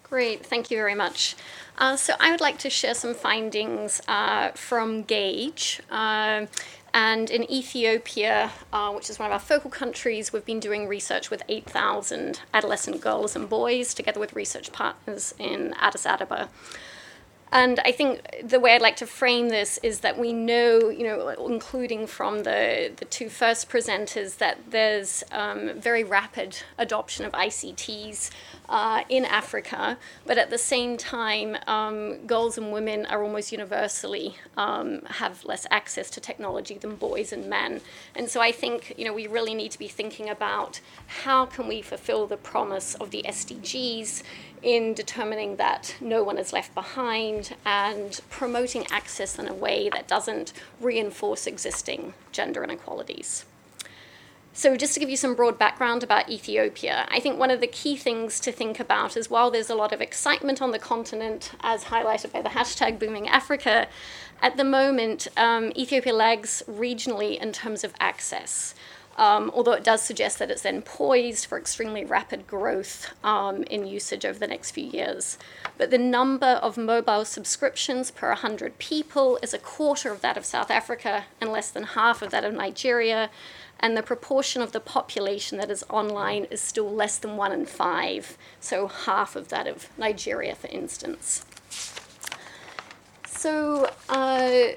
[0.02, 1.36] Great, thank you very much.
[1.78, 5.80] Uh, so, I would like to share some findings uh, from GAGE.
[5.90, 6.46] Uh,
[6.92, 11.30] and in Ethiopia, uh, which is one of our focal countries, we've been doing research
[11.30, 16.48] with 8,000 adolescent girls and boys, together with research partners in Addis Ababa.
[17.52, 21.02] And I think the way I'd like to frame this is that we know, you
[21.02, 27.32] know, including from the, the two first presenters, that there's um, very rapid adoption of
[27.32, 28.30] ICTs
[28.70, 34.36] uh, in Africa, but at the same time, um, girls and women are almost universally
[34.56, 37.80] um, have less access to technology than boys and men.
[38.14, 40.80] And so I think, you know, we really need to be thinking about
[41.24, 44.22] how can we fulfill the promise of the SDGs
[44.62, 50.06] in determining that no one is left behind and promoting access in a way that
[50.06, 53.46] doesn't reinforce existing gender inequalities.
[54.52, 57.68] So, just to give you some broad background about Ethiopia, I think one of the
[57.68, 61.52] key things to think about is while there's a lot of excitement on the continent,
[61.60, 63.86] as highlighted by the hashtag Booming Africa,
[64.42, 68.74] at the moment, um, Ethiopia lags regionally in terms of access
[69.20, 73.86] um, although it does suggest that it's then poised for extremely rapid growth um, in
[73.86, 75.36] usage over the next few years.
[75.76, 80.46] But the number of mobile subscriptions per 100 people is a quarter of that of
[80.46, 83.28] South Africa and less than half of that of Nigeria.
[83.80, 87.64] And the proportion of the population that is online is still less than one in
[87.64, 91.46] five, so half of that of Nigeria, for instance.
[93.26, 94.74] So, uh,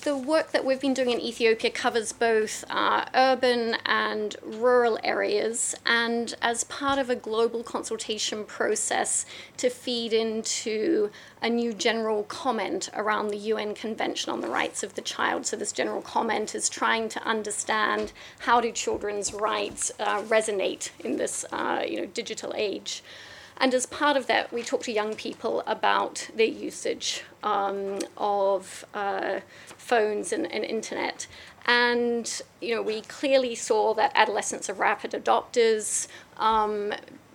[0.00, 5.74] the work that we've been doing in Ethiopia covers both uh, urban and rural areas,
[5.84, 9.26] and as part of a global consultation process
[9.58, 11.10] to feed into
[11.42, 15.44] a new general comment around the UN Convention on the Rights of the Child.
[15.44, 21.16] So, this general comment is trying to understand how do children's rights uh, resonate in
[21.16, 23.02] this uh, you know, digital age.
[23.62, 28.84] And as part of that, we talk to young people about their usage um, of
[28.92, 29.38] uh,
[29.78, 31.28] phones and, and internet.
[31.64, 36.08] And you know, we clearly saw that adolescents are rapid adopters,
[36.38, 36.92] um,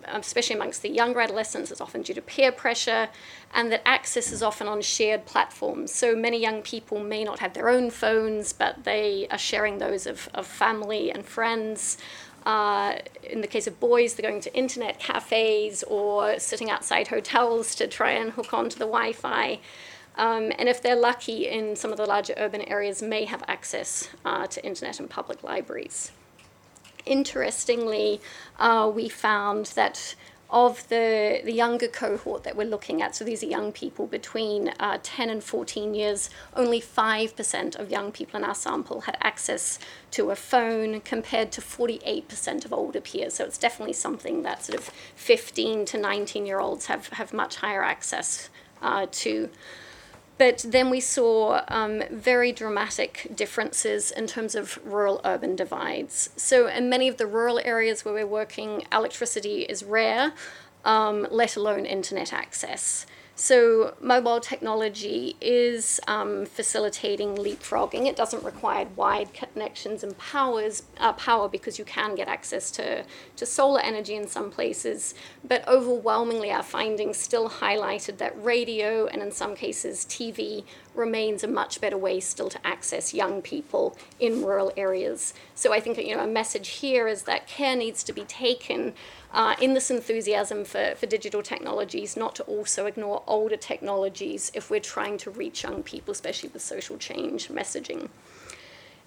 [0.07, 3.07] especially amongst the younger adolescents, it's often due to peer pressure,
[3.53, 5.93] and that access is often on shared platforms.
[5.93, 10.05] So many young people may not have their own phones, but they are sharing those
[10.05, 11.97] of, of family and friends.
[12.47, 17.87] In the case of boys, they're going to internet cafes or sitting outside hotels to
[17.87, 19.59] try and hook onto the Wi Fi.
[20.17, 24.09] Um, and if they're lucky in some of the larger urban areas, may have access
[24.25, 26.11] uh, to internet and public libraries.
[27.05, 28.19] Interestingly,
[28.57, 30.15] uh, we found that
[30.49, 34.69] of the, the younger cohort that we're looking at, so these are young people between
[34.79, 39.77] uh, 10 and 14 years, only 5% of young people in our sample had access
[40.11, 43.33] to a phone compared to 48% of older peers.
[43.35, 47.57] So it's definitely something that sort of 15 to 19 year olds have, have much
[47.57, 48.49] higher access
[48.81, 49.49] uh, to.
[50.37, 56.29] But then we saw um, very dramatic differences in terms of rural urban divides.
[56.37, 60.33] So, in many of the rural areas where we're working, electricity is rare,
[60.85, 63.05] um, let alone internet access.
[63.39, 68.07] So, mobile technology is um, facilitating leapfrogging.
[68.07, 73.05] It doesn't require wide connections and powers, uh, power because you can get access to,
[73.35, 75.13] to solar energy in some places.
[75.47, 80.63] But overwhelmingly, our findings still highlighted that radio and in some cases TV
[80.97, 85.33] remains a much better way still to access young people in rural areas.
[85.55, 88.93] So, I think you know, a message here is that care needs to be taken
[89.31, 94.69] uh, in this enthusiasm for, for digital technologies, not to also ignore older technologies if
[94.69, 98.09] we're trying to reach young people, especially with social change messaging.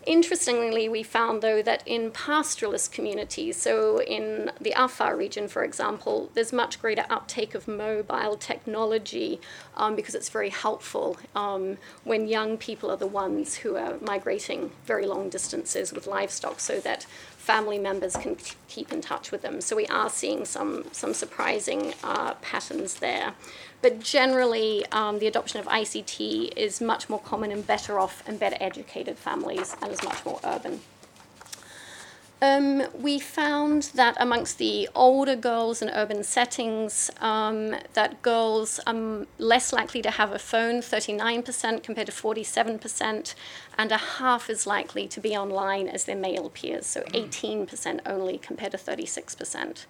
[0.06, 6.30] Interestingly, we found though that in pastoralist communities, so in the Afar region, for example,
[6.34, 9.40] there's much greater uptake of mobile technology
[9.76, 14.70] um, because it's very helpful um, when young people are the ones who are migrating
[14.86, 17.04] very long distances with livestock so that
[17.36, 18.36] family members can
[18.68, 19.60] keep in touch with them.
[19.60, 23.34] So we are seeing some, some surprising uh, patterns there.
[23.82, 28.38] But generally, um, the adoption of ICT is much more common in better off and
[28.38, 30.80] better educated families and is much more urban.
[32.42, 39.26] Um, we found that amongst the older girls in urban settings, um, that girls are
[39.38, 43.34] less likely to have a phone, 39% compared to 47%,
[43.76, 48.38] and are half as likely to be online as their male peers, so 18% only
[48.38, 49.84] compared to 36%.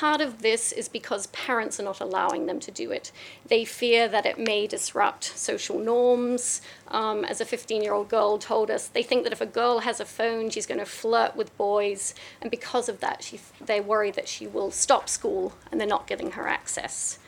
[0.00, 3.12] Part of this is because parents are not allowing them to do it.
[3.46, 6.62] They fear that it may disrupt social norms.
[6.88, 9.78] Um, as a 15 year old girl told us, they think that if a girl
[9.78, 13.80] has a phone, she's going to flirt with boys, and because of that, she, they
[13.80, 17.20] worry that she will stop school and they're not giving her access.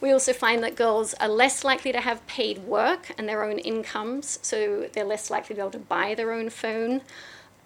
[0.00, 3.58] We also find that girls are less likely to have paid work and their own
[3.58, 7.02] incomes, so they're less likely to be able to buy their own phone.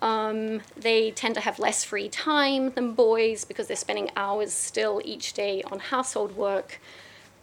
[0.02, 5.00] Um, they tend to have less free time than boys because they're spending hours still
[5.04, 6.80] each day on household work.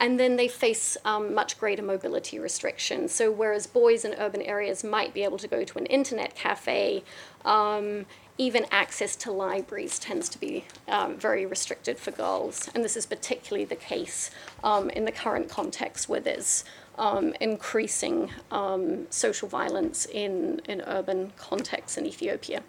[0.02, 3.14] And then they face um, much greater mobility restrictions.
[3.14, 7.04] So, whereas boys in urban areas might be able to go to an internet cafe,
[7.44, 8.06] um,
[8.38, 12.70] even access to libraries tends to be um, very restricted for girls.
[12.74, 14.32] And this is particularly the case
[14.64, 16.64] um, in the current context where there's
[17.00, 22.62] um, increasing um, social violence in, in urban contexts in Ethiopia.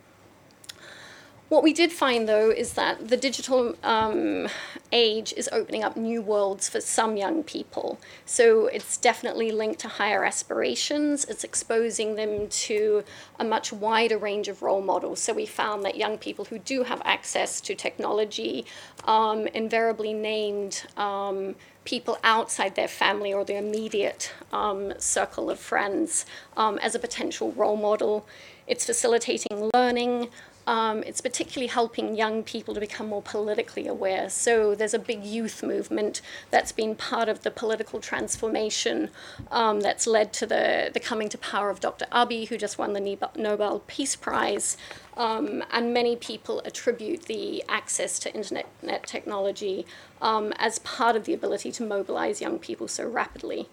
[1.50, 4.46] What we did find, though, is that the digital um,
[4.92, 7.98] age is opening up new worlds for some young people.
[8.24, 11.24] So it's definitely linked to higher aspirations.
[11.24, 13.02] It's exposing them to
[13.40, 15.18] a much wider range of role models.
[15.18, 18.64] So we found that young people who do have access to technology
[19.06, 21.56] um, invariably named um,
[21.90, 26.24] people outside their family or their immediate um, circle of friends
[26.56, 28.24] um, as a potential role model.
[28.68, 30.28] It's facilitating learning.
[30.70, 34.30] Um, it's particularly helping young people to become more politically aware.
[34.30, 39.10] So there's a big youth movement that's been part of the political transformation
[39.50, 42.06] um, that's led to the, the coming to power of Dr.
[42.12, 44.76] Abiy, who just won the Nobel Peace Prize.
[45.16, 48.68] Um, and many people attribute the access to internet
[49.08, 49.86] technology
[50.22, 53.68] um, as part of the ability to mobilize young people so rapidly.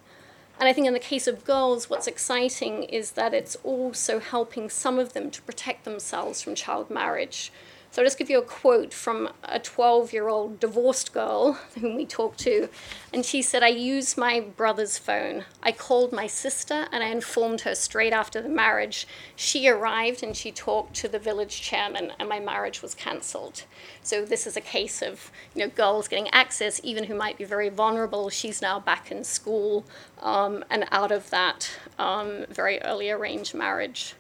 [0.60, 4.70] And I think in the case of girls, what's exciting is that it's also helping
[4.70, 7.52] some of them to protect themselves from child marriage.
[7.98, 11.96] So I'll just give you a quote from a 12 year old divorced girl whom
[11.96, 12.70] we talked to.
[13.12, 15.46] And she said, I used my brother's phone.
[15.64, 19.08] I called my sister and I informed her straight after the marriage.
[19.36, 23.64] She arrived and she talked to the village chairman, and my marriage was cancelled.
[24.04, 27.46] So this is a case of you know girls getting access, even who might be
[27.46, 28.30] very vulnerable.
[28.30, 29.88] She's now back in school
[30.22, 34.14] um, and out of that um, very early arranged marriage.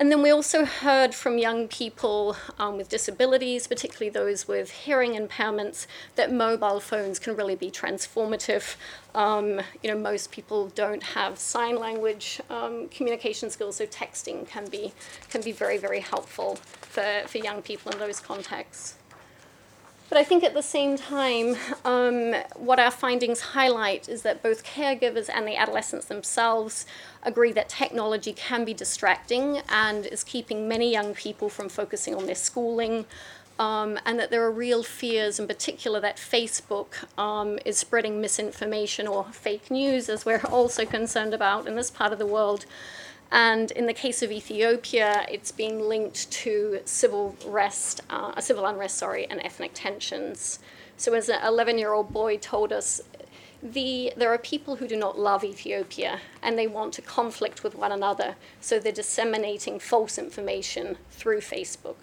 [0.00, 5.12] And then we also heard from young people um, with disabilities, particularly those with hearing
[5.12, 5.86] impairments,
[6.16, 8.76] that mobile phones can really be transformative.
[9.14, 14.70] Um, you know, most people don't have sign language um, communication skills, so texting can
[14.70, 14.94] be
[15.28, 16.58] can be very very helpful.
[16.90, 18.99] for, for young people in those contexts.
[20.10, 21.54] But I think at the same time,
[21.84, 26.84] um, what our findings highlight is that both caregivers and the adolescents themselves
[27.22, 32.26] agree that technology can be distracting and is keeping many young people from focusing on
[32.26, 33.06] their schooling.
[33.60, 39.06] Um, and that there are real fears, in particular, that Facebook um, is spreading misinformation
[39.06, 42.66] or fake news, as we're also concerned about in this part of the world.
[43.32, 48.96] And in the case of Ethiopia, it's been linked to civil unrest, uh, civil unrest,
[48.96, 50.58] sorry, and ethnic tensions.
[50.96, 53.00] So, as an 11-year-old boy told us,
[53.62, 57.74] the, there are people who do not love Ethiopia and they want to conflict with
[57.74, 61.96] one another, so they're disseminating false information through Facebook.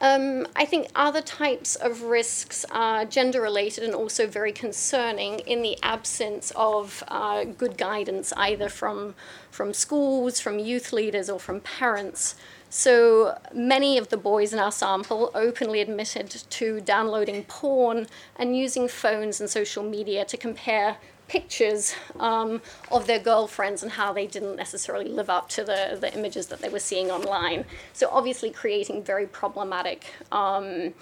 [0.00, 5.62] Um, I think other types of risks are gender related and also very concerning in
[5.62, 9.16] the absence of uh, good guidance, either from,
[9.50, 12.36] from schools, from youth leaders, or from parents.
[12.70, 18.86] So many of the boys in our sample openly admitted to downloading porn and using
[18.86, 20.98] phones and social media to compare
[21.28, 22.60] pictures um,
[22.90, 26.60] of their girlfriends and how they didn't necessarily live up to the, the images that
[26.60, 27.64] they were seeing online.
[27.92, 30.94] So, obviously, creating very problematic um,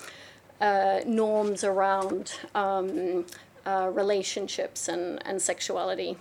[0.60, 3.24] uh, norms around um,
[3.64, 6.16] uh, relationships and, and sexuality.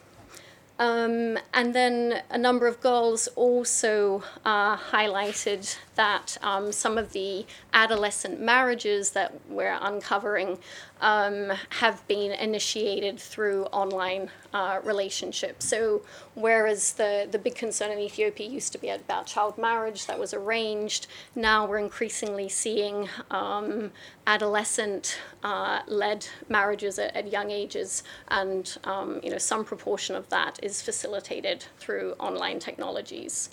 [0.78, 7.46] Um, and then a number of girls also uh, highlighted that um, some of the
[7.74, 10.58] adolescent marriages that we're uncovering
[11.02, 15.66] um, have been initiated through online uh, relationships.
[15.66, 16.02] So,
[16.36, 20.34] whereas the, the big concern in Ethiopia used to be about child marriage that was
[20.34, 23.92] arranged, now we're increasingly seeing um,
[24.26, 30.30] adolescent uh, led marriages at, at, young ages, and um, you know, some proportion of
[30.30, 33.50] that is facilitated through online technologies.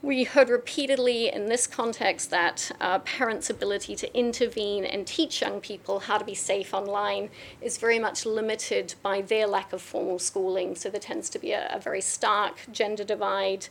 [0.00, 5.60] We heard repeatedly in this context that uh, parents' ability to intervene and teach young
[5.60, 7.30] people how to be safe online
[7.60, 10.76] is very much limited by their lack of formal schooling.
[10.76, 13.66] So there tends to be a, a very stark gender divide.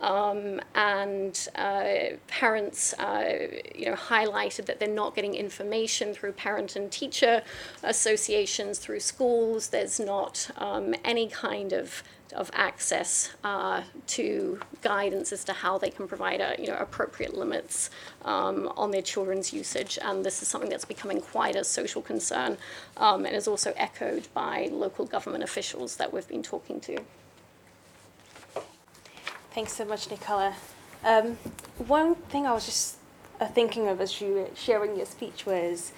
[0.00, 6.76] Um, and uh, parents, uh, you know, highlighted that they're not getting information through parent
[6.76, 7.42] and teacher
[7.82, 9.68] associations, through schools.
[9.68, 12.04] There's not um, any kind of
[12.34, 17.34] of access uh, to guidance as to how they can provide a, you know, appropriate
[17.34, 17.90] limits
[18.24, 19.98] um, on their children's usage.
[20.02, 22.58] And this is something that's becoming quite a social concern
[22.96, 26.98] um, and is also echoed by local government officials that we've been talking to.
[29.52, 30.54] Thanks so much, Nicola.
[31.04, 31.38] Um,
[31.78, 32.96] one thing I was just
[33.40, 35.92] uh, thinking of as you were sharing your speech was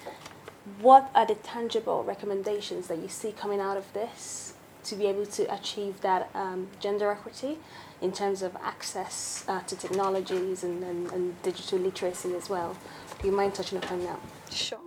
[0.81, 4.46] what are the tangible recommendations that you see coming out of this?
[4.87, 7.57] To be able to achieve that um, gender equity
[8.01, 12.75] in terms of access uh, to technologies and, and, and digital literacy as well.
[13.19, 14.19] Do you mind touching upon that?
[14.51, 14.79] Sure.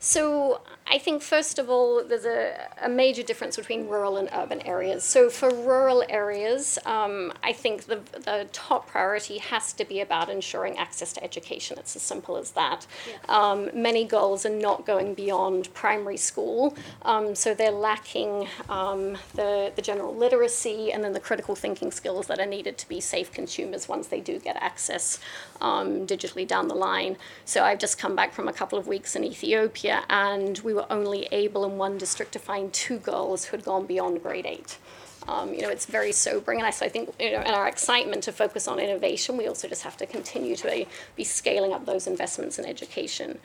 [0.00, 0.60] So
[0.90, 5.04] I think first of all, there's a, a major difference between rural and urban areas.
[5.04, 10.30] So for rural areas, um, I think the, the top priority has to be about
[10.30, 11.78] ensuring access to education.
[11.78, 12.86] It's as simple as that.
[13.06, 13.16] Yeah.
[13.28, 19.72] Um, many girls are not going beyond primary school, um, so they're lacking um, the,
[19.76, 23.30] the general literacy and then the critical thinking skills that are needed to be safe
[23.32, 25.20] consumers once they do get access
[25.60, 27.16] um, digitally down the line.
[27.44, 30.92] So I've just come back from a couple of weeks in Ethiopia and we were
[30.92, 34.78] only able in one district to find two girls who had gone beyond grade eight.
[35.26, 37.68] Um, you know, it's very sobering, and I, so I think you know, in our
[37.68, 41.84] excitement to focus on innovation, we also just have to continue to be scaling up
[41.84, 43.38] those investments in education.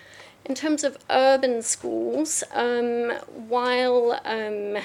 [0.45, 3.11] In terms of urban schools, um,
[3.49, 4.77] while um,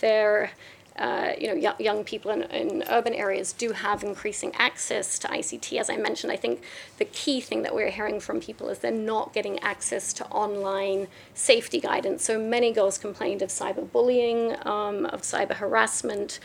[0.00, 0.52] they're
[0.98, 5.28] uh, you know, y- young people in, in urban areas do have increasing access to
[5.28, 5.78] ICT.
[5.78, 6.62] As I mentioned, I think
[6.98, 11.08] the key thing that we're hearing from people is they're not getting access to online
[11.34, 12.24] safety guidance.
[12.24, 16.38] So many girls complained of cyberbullying, um, of cyber harassment.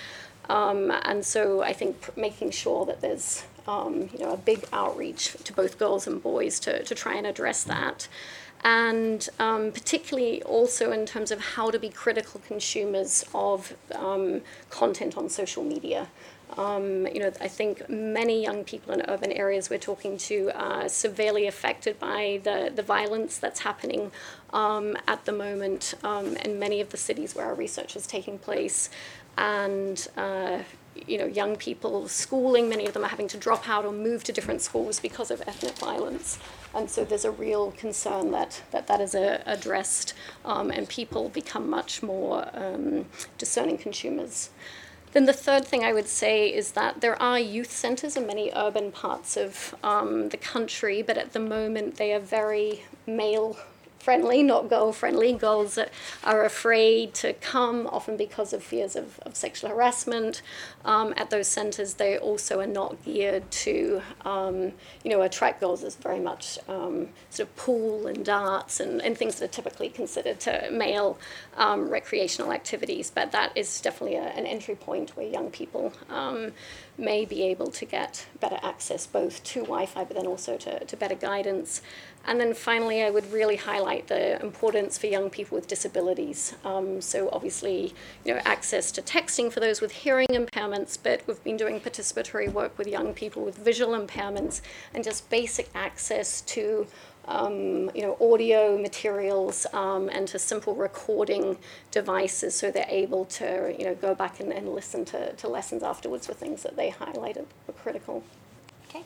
[0.50, 4.66] Um, and so I think pr- making sure that there's um, you know, a big
[4.74, 8.08] outreach to both girls and boys to, to try and address that
[8.64, 15.18] and um, particularly also in terms of how to be critical consumers of um, content
[15.18, 16.07] on social media.
[16.57, 20.89] Um, you know, I think many young people in urban areas we're talking to are
[20.89, 24.12] severely affected by the, the violence that's happening
[24.51, 28.39] um, at the moment um, in many of the cities where our research is taking
[28.39, 28.89] place.
[29.38, 30.60] And uh,
[30.96, 34.24] you know, young people schooling, many of them are having to drop out or move
[34.26, 36.40] to different schools because of ethnic violence.
[36.74, 40.14] And so there's a real concern that that, that is a, addressed
[40.46, 43.06] um, and people become much more um,
[43.38, 44.50] discerning consumers.
[45.12, 48.52] Then the third thing I would say is that there are youth centres in many
[48.56, 53.58] urban parts of um, the country, but at the moment they are very male
[54.00, 55.34] friendly, not girl friendly.
[55.34, 55.91] Girls that
[56.24, 60.41] are afraid to come, often because of fears of, of sexual harassment.
[60.86, 64.72] Um, at those centres, they also are not geared to, um,
[65.04, 69.18] you know, attract girls as very much um, sort of pool and darts and, and
[69.18, 71.18] things that are typically considered to male
[71.58, 73.12] um, recreational activities.
[73.14, 76.52] But that is definitely a, an entry point where young people um,
[77.00, 80.84] may be able to get better access both to Wi Fi, but then also to,
[80.86, 81.82] to better guidance.
[82.26, 86.54] And then finally, I would really highlight the importance for young people with disabilities.
[86.66, 87.93] Um, so obviously,
[88.26, 92.52] you know, access to texting for those with hearing impairments, but we've been doing participatory
[92.52, 94.62] work with young people with visual impairments
[94.93, 96.86] and just basic access to
[97.30, 101.57] um, you know, audio materials um, and to simple recording
[101.91, 105.84] devices so they're able to, you know, go back and, and listen to, to lessons
[105.84, 108.23] afterwards for things that they highlighted were critical.
[108.89, 109.03] Okay,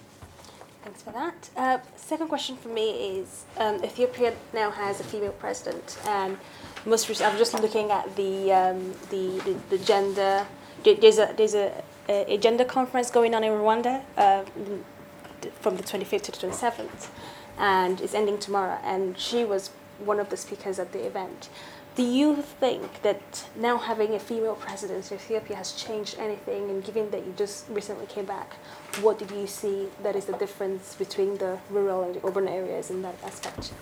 [0.84, 1.50] thanks for that.
[1.58, 6.38] Uh, second question for me is um, Ethiopia now has a female president, and
[6.86, 10.48] most recently, I'm just looking at the, um, the, the, the gender.
[10.84, 11.72] There's a there's a,
[12.10, 14.44] a gender conference going on in Rwanda uh,
[15.62, 17.08] from the 25th to the 27th
[17.58, 18.80] and it's ending tomorrow.
[18.84, 21.50] And she was one of the speakers at the event.
[21.96, 26.70] Do you think that now having a female president in Ethiopia has changed anything?
[26.72, 28.56] And given that you just recently came back,
[29.02, 32.90] what did you see that is the difference between the rural and the urban areas
[32.90, 33.74] in that aspect?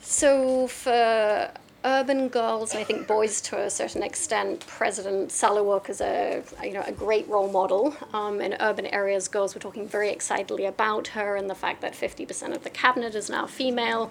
[0.00, 1.50] So, for
[1.84, 6.84] urban girls, I think boys to a certain extent, President Sahle-Work is a you know
[6.86, 7.96] a great role model.
[8.12, 11.92] Um, in urban areas, girls were talking very excitedly about her and the fact that
[11.92, 14.10] 50% of the cabinet is now female.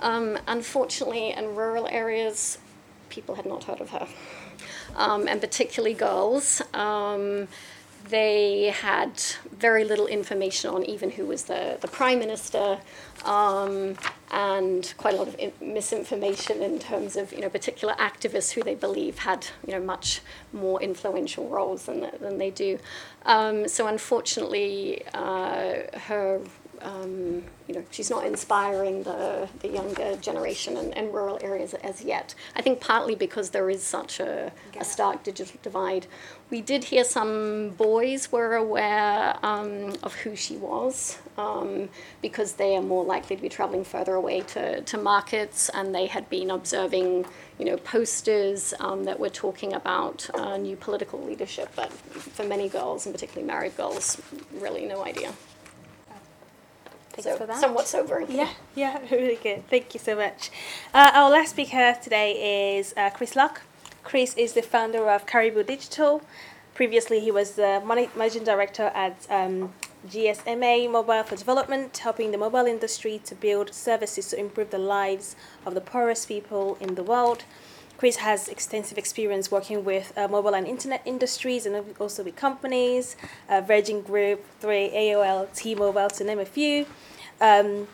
[0.00, 2.58] Um, unfortunately, in rural areas,
[3.08, 4.08] people had not heard of her,
[4.96, 6.62] um, and particularly girls.
[6.72, 7.48] Um,
[8.08, 12.78] they had very little information on even who was the, the prime minister
[13.24, 13.96] um,
[14.34, 18.62] and quite a lot of in- misinformation in terms of you know particular activists who
[18.64, 20.20] they believe had you know much
[20.52, 22.78] more influential roles than, than they do.
[23.26, 26.40] Um, so unfortunately, uh, her
[26.84, 32.02] um, you know, she's not inspiring the, the younger generation in, in rural areas as
[32.02, 32.34] yet.
[32.54, 36.06] I think partly because there is such a, a stark digital divide.
[36.50, 41.88] We did hear some boys were aware um, of who she was um,
[42.20, 46.06] because they are more likely to be traveling further away to, to markets and they
[46.06, 47.24] had been observing
[47.58, 52.68] you know, posters um, that were talking about uh, new political leadership, but for many
[52.68, 54.20] girls, and particularly married girls,
[54.60, 55.32] really no idea.
[57.14, 57.60] Thanks so for that.
[57.60, 58.30] somewhat sobering.
[58.30, 59.68] Yeah, yeah, really good.
[59.68, 60.50] Thank you so much.
[60.92, 63.62] Uh, our last speaker today is uh, Chris Locke.
[64.02, 66.22] Chris is the founder of Caribou Digital.
[66.74, 67.80] Previously, he was the
[68.16, 69.72] managing director at um,
[70.08, 75.36] GSMA Mobile for Development, helping the mobile industry to build services to improve the lives
[75.64, 77.44] of the poorest people in the world.
[77.96, 83.16] Chris has extensive experience working with uh, mobile and internet industries and also with companies,
[83.48, 86.86] uh, Virgin Group, 3 AOL, T-Mobile, to name a few.
[87.40, 87.86] Um,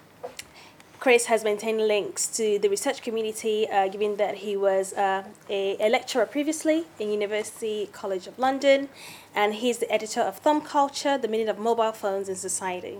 [1.00, 5.76] Chris has maintained links to the research community, uh, given that he was uh, a,
[5.80, 8.90] a, lecturer previously in University College of London,
[9.34, 12.98] and he's the editor of Thumb Culture, The Meaning of Mobile Phones in Society.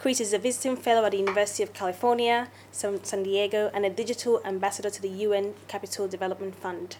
[0.00, 4.40] Chris is a visiting fellow at the University of California, San, Diego, and a digital
[4.46, 6.96] ambassador to the UN Capital Development Fund.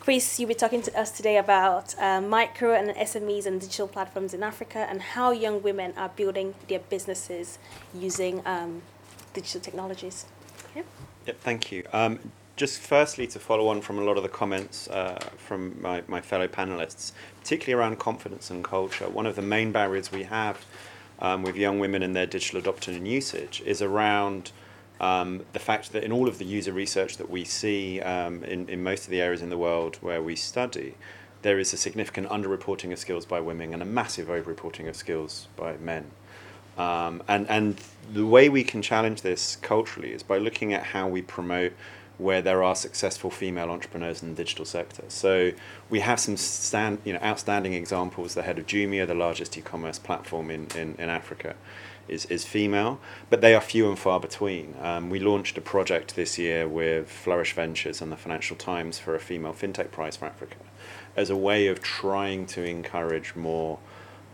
[0.00, 4.32] Chris, you'll be talking to us today about uh, micro and SMEs and digital platforms
[4.32, 7.58] in Africa and how young women are building their businesses
[7.94, 8.80] using um,
[9.34, 10.24] digital technologies.
[10.74, 10.84] Yeah.
[11.26, 11.84] Yep, thank you.
[11.92, 12.20] Um,
[12.56, 16.22] just firstly, to follow on from a lot of the comments uh, from my, my
[16.22, 20.64] fellow panelists, particularly around confidence and culture, one of the main barriers we have
[21.20, 24.52] um, with young women and their digital adoption and usage is around
[25.00, 28.68] um, the fact that in all of the user research that we see um, in,
[28.68, 30.94] in most of the areas in the world where we study,
[31.42, 35.48] there is a significant underreporting of skills by women and a massive overreporting of skills
[35.56, 36.10] by men.
[36.76, 37.80] Um, and, and
[38.12, 41.72] the way we can challenge this culturally is by looking at how we promote
[42.18, 45.04] where there are successful female entrepreneurs in the digital sector.
[45.08, 45.52] So
[45.88, 48.34] we have some stand, you know, outstanding examples.
[48.34, 51.54] The head of Jumia, the largest e-commerce platform in, in, in Africa,
[52.08, 53.00] is, is female,
[53.30, 54.74] but they are few and far between.
[54.80, 59.14] Um, we launched a project this year with Flourish Ventures and the Financial Times for
[59.14, 60.56] a female fintech prize for Africa
[61.16, 63.78] as a way of trying to encourage more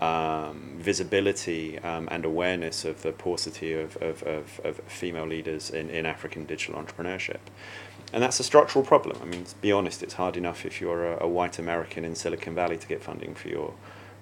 [0.05, 5.89] um, visibility um, and awareness of the paucity of, of, of, of, female leaders in,
[5.89, 7.41] in African digital entrepreneurship.
[8.13, 9.17] And that's a structural problem.
[9.23, 12.15] I mean, to be honest, it's hard enough if you're a, a white American in
[12.15, 13.73] Silicon Valley to get funding for your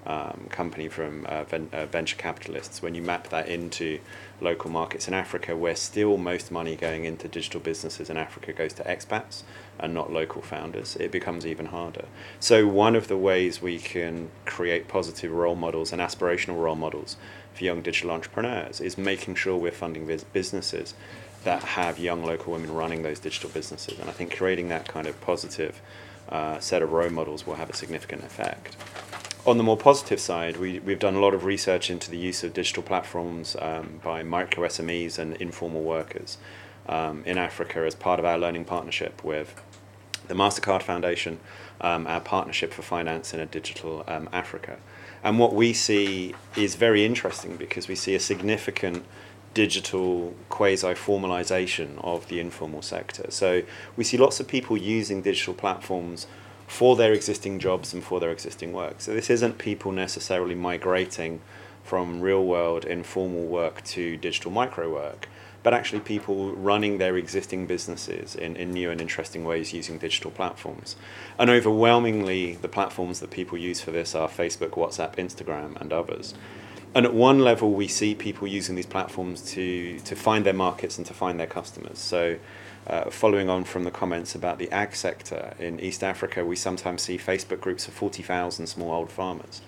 [0.06, 2.82] um, company from uh, ven- uh, venture capitalists.
[2.82, 4.00] When you map that into
[4.40, 8.72] local markets in Africa, where still most money going into digital businesses in Africa goes
[8.74, 9.42] to expats
[9.78, 12.06] and not local founders, it becomes even harder.
[12.40, 17.16] So, one of the ways we can create positive role models and aspirational role models
[17.54, 20.94] for young digital entrepreneurs is making sure we're funding biz- businesses
[21.44, 23.98] that have young local women running those digital businesses.
[23.98, 25.80] And I think creating that kind of positive
[26.28, 28.76] uh, set of role models will have a significant effect.
[29.44, 32.44] On the more positive side, we, we've done a lot of research into the use
[32.44, 36.38] of digital platforms um, by micro SMEs and informal workers
[36.88, 39.60] um, in Africa as part of our learning partnership with
[40.28, 41.40] the MasterCard Foundation,
[41.80, 44.78] um, our partnership for finance in a digital um, Africa.
[45.24, 49.04] And what we see is very interesting because we see a significant
[49.54, 53.24] digital quasi formalization of the informal sector.
[53.30, 53.62] So
[53.96, 56.28] we see lots of people using digital platforms
[56.72, 58.94] for their existing jobs and for their existing work.
[58.98, 61.42] So this isn't people necessarily migrating
[61.84, 65.28] from real world informal work to digital micro work,
[65.62, 70.30] but actually people running their existing businesses in, in new and interesting ways using digital
[70.30, 70.96] platforms.
[71.38, 76.32] And overwhelmingly, the platforms that people use for this are Facebook, WhatsApp, Instagram, and others.
[76.94, 80.96] And at one level, we see people using these platforms to, to find their markets
[80.96, 81.98] and to find their customers.
[81.98, 82.38] So
[82.86, 87.02] uh, following on from the comments about the ag sector in East Africa, we sometimes
[87.02, 89.62] see Facebook groups of 40,000 smallhold farmers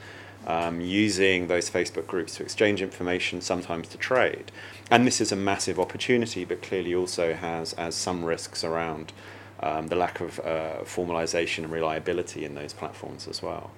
[0.47, 4.51] um, using those Facebook groups to exchange information, sometimes to trade.
[4.91, 9.13] And this is a massive opportunity, but clearly also has, has some risks around
[9.61, 13.71] um, the lack of uh, formalization and reliability in those platforms as well.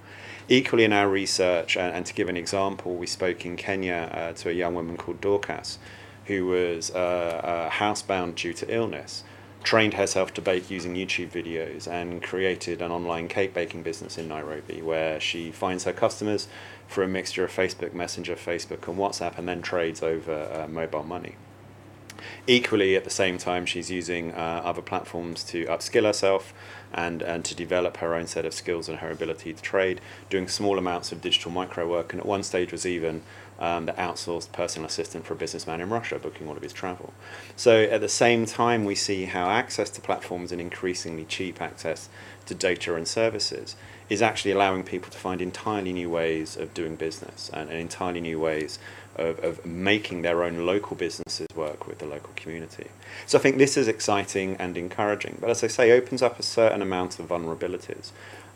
[0.49, 4.32] Equally, in our research, and, and to give an example, we spoke in Kenya uh,
[4.34, 5.78] to a young woman called Dorcas
[6.27, 9.24] who was uh, uh, housebound due to illness,
[9.62, 14.29] trained herself to bake using YouTube videos, and created an online cake baking business in
[14.29, 16.49] Nairobi where she finds her customers
[16.87, 21.03] for a mixture of Facebook Messenger, Facebook, and WhatsApp, and then trades over uh, mobile
[21.03, 21.35] money.
[22.47, 26.55] Equally, at the same time, she's using uh, other platforms to upskill herself
[26.93, 30.01] and, and to develop her own set of skills and her ability to trade,
[30.31, 33.22] doing small amounts of digital micro work, and at one stage was even
[33.59, 37.13] um, the outsourced personal assistant for a businessman in Russia, booking all of his travel.
[37.57, 42.09] So at the same time, we see how access to platforms and increasingly cheap access
[42.47, 43.77] to data and services
[44.09, 48.21] is actually allowing people to find entirely new ways of doing business and, and entirely
[48.21, 48.79] new ways
[49.17, 52.87] of, of making their own local businesses work with the local community.
[53.27, 56.43] So I think this is exciting and encouraging, but as I say, opens up a
[56.43, 58.11] certain amount of vulnerabilities.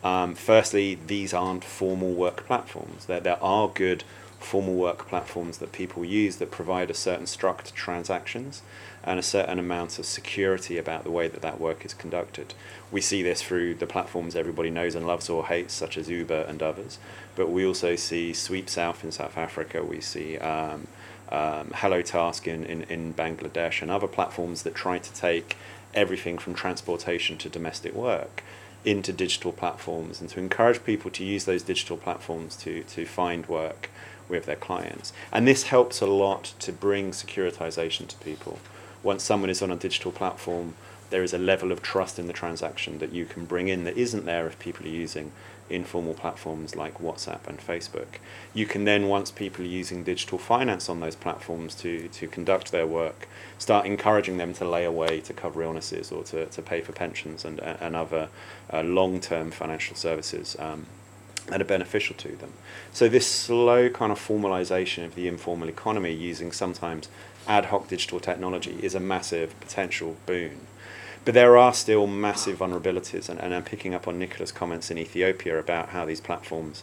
[0.05, 3.07] Um, firstly, these aren't formal work platforms.
[3.07, 4.05] There, there are good
[4.41, 8.63] formal work platforms that people use that provide a certain structure to transactions
[9.05, 12.55] and a certain amount of security about the way that that work is conducted.
[12.91, 16.43] We see this through the platforms everybody knows and loves or hates, such as Uber
[16.49, 16.99] and others,
[17.37, 20.87] but we also see Sweep South in South Africa, we see um,
[21.31, 25.57] um, Hello Task in, in, in Bangladesh, and other platforms that try to take
[25.95, 28.43] everything from transportation to domestic work
[28.85, 33.47] into digital platforms and to encourage people to use those digital platforms to, to find
[33.47, 33.91] work
[34.31, 35.13] with their clients.
[35.33, 38.59] And this helps a lot to bring securitization to people.
[39.03, 40.75] Once someone is on a digital platform,
[41.11, 43.97] there is a level of trust in the transaction that you can bring in that
[43.97, 45.33] isn't there if people are using
[45.69, 48.19] informal platforms like WhatsApp and Facebook.
[48.53, 52.73] You can then, once people are using digital finance on those platforms to, to conduct
[52.73, 53.29] their work,
[53.59, 57.45] start encouraging them to lay away to cover illnesses or to, to pay for pensions
[57.45, 58.29] and, and other
[58.73, 60.57] uh, long term financial services.
[60.59, 60.87] Um,
[61.51, 62.53] that are beneficial to them.
[62.93, 67.09] So this slow kind of formalization of the informal economy using sometimes
[67.47, 70.61] ad hoc digital technology is a massive potential boon.
[71.25, 74.99] But there are still massive vulnerabilities, and, and I'm picking up on Nicola's comments in
[74.99, 76.83] Ethiopia about how these platforms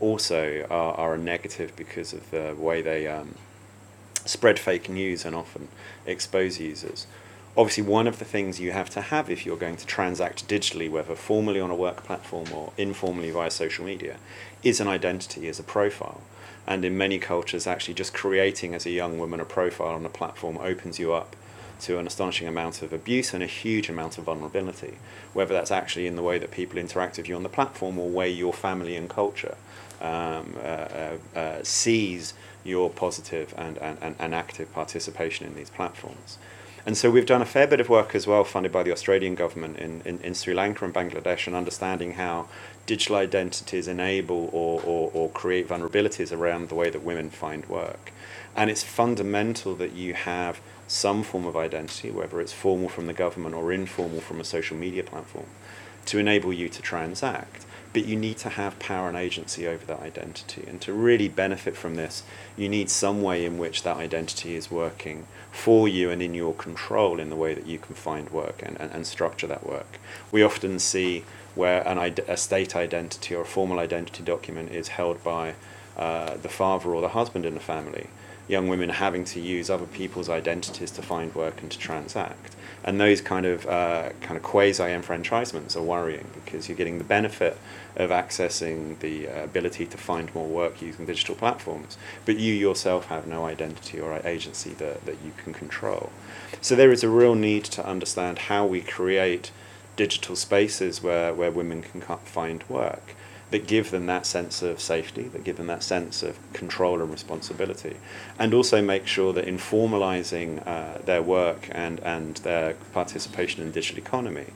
[0.00, 3.34] also are, are a negative because of the way they um,
[4.24, 5.68] spread fake news and often
[6.06, 7.06] expose users
[7.56, 10.90] obviously one of the things you have to have if you're going to transact digitally,
[10.90, 14.16] whether formally on a work platform or informally via social media,
[14.62, 16.20] is an identity, is a profile.
[16.66, 20.08] And in many cultures, actually just creating as a young woman a profile on a
[20.08, 21.36] platform opens you up
[21.80, 24.96] to an astonishing amount of abuse and a huge amount of vulnerability,
[25.32, 28.08] whether that's actually in the way that people interact with you on the platform or
[28.08, 29.56] way your family and culture
[30.00, 32.34] um, uh, uh, uh, sees
[32.64, 36.38] your positive and, and, and active participation in these platforms.
[36.86, 39.34] And so we've done a fair bit of work as well, funded by the Australian
[39.34, 42.46] government in, in, in Sri Lanka and Bangladesh, and understanding how
[42.84, 48.12] digital identities enable or, or, or create vulnerabilities around the way that women find work.
[48.54, 53.14] And it's fundamental that you have some form of identity, whether it's formal from the
[53.14, 55.46] government or informal from a social media platform,
[56.04, 57.63] to enable you to transact.
[57.94, 60.64] But you need to have power and agency over that identity.
[60.68, 62.24] And to really benefit from this,
[62.56, 66.52] you need some way in which that identity is working for you and in your
[66.52, 69.98] control in the way that you can find work and, and, and structure that work.
[70.30, 71.24] We often see
[71.54, 75.54] where an, Id- a state identity or a formal identity document is held by
[75.96, 78.08] uh, the father or the husband in the family
[78.48, 82.54] young women having to use other people's identities to find work and to transact.
[82.84, 87.04] And those kind of uh, kind of quasi enfranchisements are worrying because you're getting the
[87.04, 87.56] benefit
[87.96, 93.06] of accessing the uh, ability to find more work using digital platforms, but you yourself
[93.06, 96.10] have no identity or agency that, that you can control.
[96.60, 99.50] So there is a real need to understand how we create
[99.96, 103.14] digital spaces where, where women can find work
[103.50, 107.10] that give them that sense of safety, that give them that sense of control and
[107.10, 107.96] responsibility,
[108.36, 113.68] and also make sure that in formalizing uh, their work and, and their participation in
[113.68, 114.46] the digital economy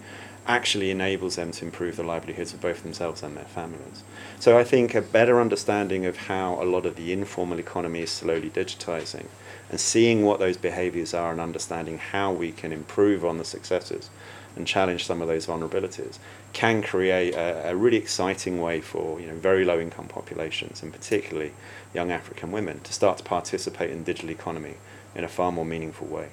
[0.49, 4.03] actually enables them to improve the livelihoods of both themselves and their families.
[4.41, 8.11] So I think a better understanding of how a lot of the informal economy is
[8.11, 9.27] slowly digitizing
[9.71, 14.09] and seeing what those behaviors are and understanding how we can improve on the successes
[14.57, 16.19] and challenge some of those vulnerabilities
[16.55, 20.93] can create a, a, really exciting way for you know very low income populations and
[20.93, 21.53] particularly
[21.95, 24.75] young African women to start to participate in the digital economy
[25.15, 26.29] in a far more meaningful way.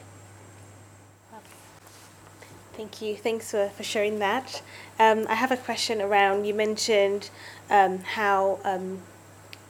[2.75, 3.15] Thank you.
[3.15, 4.61] Thanks for, for sharing that.
[4.99, 7.29] Um, I have a question around you mentioned
[7.69, 8.99] um, how um,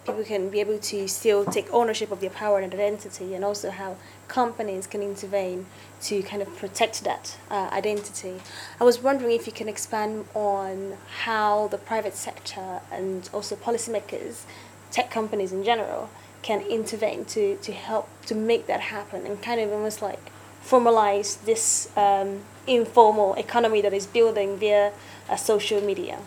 [0.06, 3.70] people can be able to still take ownership of their power and identity, and also
[3.70, 3.97] how
[4.28, 5.68] companies can intervene
[6.01, 8.41] to kind of protect that uh, identity.
[8.80, 14.45] I was wondering if you can expand on how the private sector and also policymakers,
[14.89, 16.10] tech companies in general,
[16.41, 20.32] can intervene to, to help to make that happen and kind of almost like
[20.64, 24.91] formalize this um, informal economy that is building via
[25.30, 26.20] uh, social media.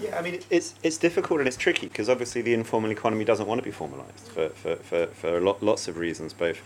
[0.00, 3.46] Yeah, I mean, it's, it's difficult and it's tricky because obviously the informal economy doesn't
[3.46, 6.62] want to be formalized for, for, for, for lot, lots of reasons, both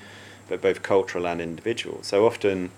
[0.48, 2.02] but both cultural and individual.
[2.02, 2.70] So often,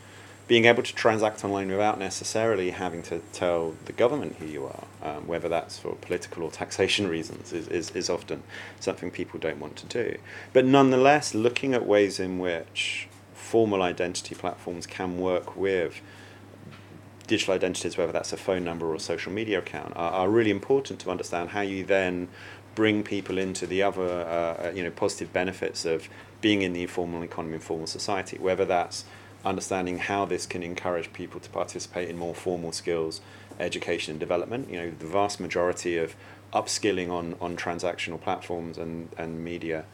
[0.47, 4.85] being able to transact online without necessarily having to tell the government who you are,
[5.03, 8.43] um, whether that's for political or taxation reasons, is, is, is often
[8.79, 10.19] something people don't want to do.
[10.53, 16.01] But nonetheless, looking at ways in which formal identity platforms can work with
[17.27, 20.51] digital identities, whether that's a phone number or a social media account, are, are really
[20.51, 22.29] important to understand how you then
[22.75, 26.09] bring people into the other uh, you know positive benefits of
[26.41, 29.05] being in the informal economy, informal society, whether that's
[29.45, 33.21] understanding how this can encourage people to participate in more formal skills,
[33.61, 34.71] education and development.
[34.71, 36.15] You know, the vast majority of
[36.53, 39.85] upskilling on, on transactional platforms and, and media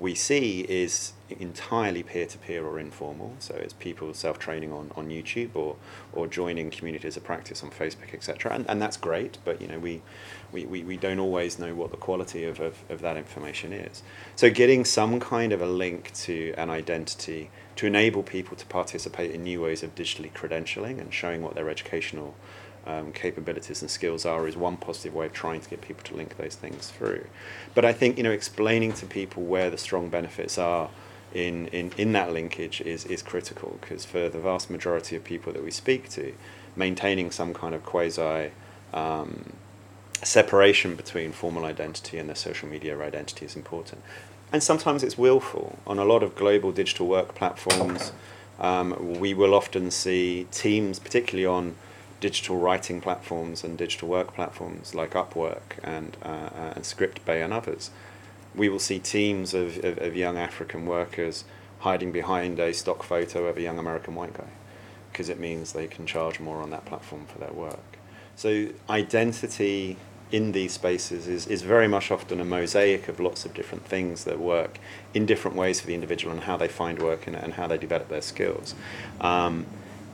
[0.00, 3.34] we see is entirely peer-to-peer or informal.
[3.38, 5.76] So it's people self-training on, on YouTube or,
[6.14, 8.54] or joining communities of practice on Facebook, etc.
[8.54, 10.00] And, and that's great, but you know we,
[10.52, 14.02] we, we, we don't always know what the quality of, of, of that information is.
[14.36, 19.30] So getting some kind of a link to an identity to enable people to participate
[19.32, 22.34] in new ways of digitally credentialing and showing what their educational
[22.86, 26.16] um, capabilities and skills are is one positive way of trying to get people to
[26.16, 27.26] link those things through.
[27.74, 30.90] But I think you know explaining to people where the strong benefits are
[31.32, 35.52] in, in, in that linkage is, is critical because for the vast majority of people
[35.52, 36.34] that we speak to,
[36.76, 38.50] maintaining some kind of quasi
[38.92, 39.52] um,
[40.22, 44.02] separation between formal identity and their social media identity is important.
[44.52, 45.78] And sometimes it's willful.
[45.86, 48.12] On a lot of global digital work platforms,
[48.58, 51.76] um, we will often see teams, particularly on
[52.20, 57.52] digital writing platforms and digital work platforms like Upwork and, uh, uh, and ScriptBay and
[57.52, 57.90] others,
[58.54, 61.44] we will see teams of, of, of, young African workers
[61.80, 64.48] hiding behind a stock photo of a young American white guy
[65.10, 67.78] because it means they can charge more on that platform for their work.
[68.36, 69.96] So identity
[70.32, 74.24] in these spaces is, is very much often a mosaic of lots of different things
[74.24, 74.78] that work
[75.12, 77.78] in different ways for the individual and how they find work and, and how they
[77.78, 78.74] develop their skills.
[79.20, 79.66] Um,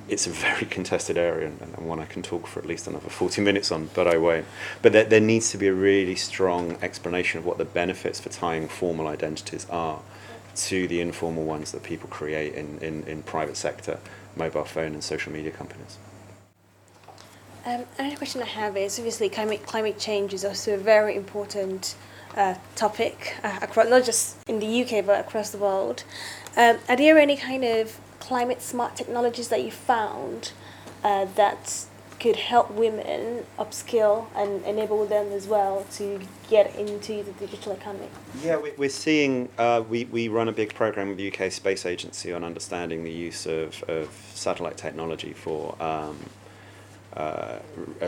[0.09, 3.09] it's a very contested area and, and, one I can talk for at least another
[3.09, 4.47] 40 minutes on, but I won't.
[4.83, 8.29] But there, there needs to be a really strong explanation of what the benefits for
[8.29, 10.01] tying formal identities are
[10.57, 13.99] to the informal ones that people create in, in, in private sector,
[14.37, 15.99] mobile phone and social media companies.
[17.65, 21.97] Um, another question I have is obviously climate, climate change is also a very important
[22.37, 26.05] uh, topic, uh, across, not just in the UK but across the world.
[26.57, 30.51] Um, are there any kind of climate smart technologies that you found
[31.05, 31.85] uh, that
[32.19, 36.19] could help women upskill and enable them as well to
[36.49, 38.09] get into the digital economy?
[38.43, 41.87] Yeah, we- we're seeing, uh, we, we run a big program with the UK Space
[41.87, 46.19] Agency on understanding the use of, of satellite technology for um,
[47.15, 47.59] uh,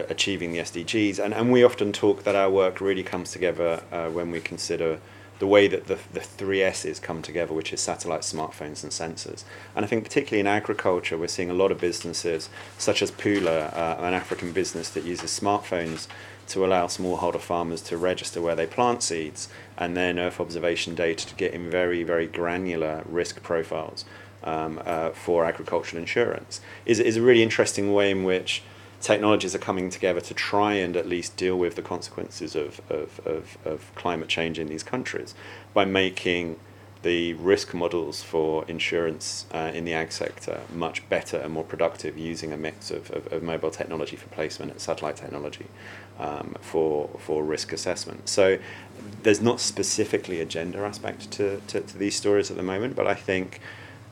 [0.08, 1.22] achieving the SDGs.
[1.22, 4.98] And, and we often talk that our work really comes together uh, when we consider
[5.38, 9.44] the way that the, the three S's come together, which is satellites, smartphones, and sensors.
[9.76, 13.72] And I think particularly in agriculture, we're seeing a lot of businesses, such as Pula,
[13.74, 16.08] uh, an African business that uses smartphones
[16.48, 21.26] to allow smallholder farmers to register where they plant seeds and then Earth observation data
[21.26, 24.04] to get in very, very granular risk profiles
[24.42, 28.62] um, uh, for agricultural insurance is, is a really interesting way in which
[29.00, 33.20] technologies are coming together to try and at least deal with the consequences of, of,
[33.24, 35.34] of, of climate change in these countries
[35.72, 36.58] by making
[37.02, 42.18] the risk models for insurance uh, in the ag sector much better and more productive
[42.18, 45.66] using a mix of, of, of mobile technology for placement and satellite technology
[46.18, 48.28] um, for, for risk assessment.
[48.28, 48.58] So
[49.22, 53.06] there's not specifically a gender aspect to, to, to these stories at the moment, but
[53.06, 53.60] I think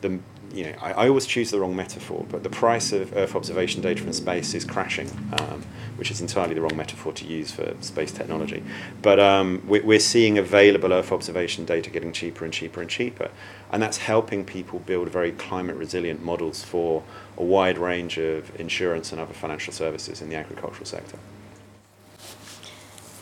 [0.01, 0.21] the
[0.53, 3.83] you know, I, I always choose the wrong metaphor, but the price of Earth observation
[3.83, 5.63] data from space is crashing, um,
[5.97, 8.63] which is entirely the wrong metaphor to use for space technology.
[9.03, 13.31] But um, we, we're seeing available Earth observation data getting cheaper and cheaper and cheaper,
[13.71, 17.03] and that's helping people build very climate resilient models for
[17.37, 21.19] a wide range of insurance and other financial services in the agricultural sector.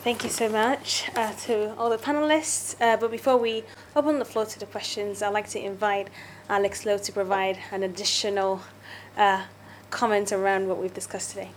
[0.04, 2.76] Thank you so much uh, to all the panelists.
[2.78, 3.64] Uh, but before we
[3.96, 6.08] open the floor to the questions, I'd like to invite
[6.48, 8.60] Alex Lowe to provide an additional
[9.16, 9.44] uh,
[9.90, 11.50] comment around what we've discussed today.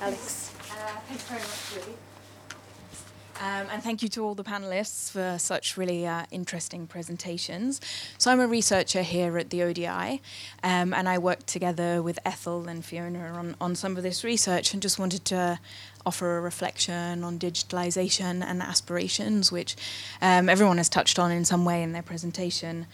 [0.00, 0.52] Alex.
[0.70, 0.74] Uh,
[1.08, 1.96] thanks very much, Lily.
[3.38, 7.82] Um, and thank you to all the panelists for such really uh, interesting presentations.
[8.16, 10.22] So, I'm a researcher here at the ODI,
[10.62, 14.72] um, and I worked together with Ethel and Fiona on, on some of this research
[14.72, 15.60] and just wanted to
[16.06, 19.76] offer a reflection on digitalization and aspirations, which
[20.22, 22.86] um, everyone has touched on in some way in their presentation.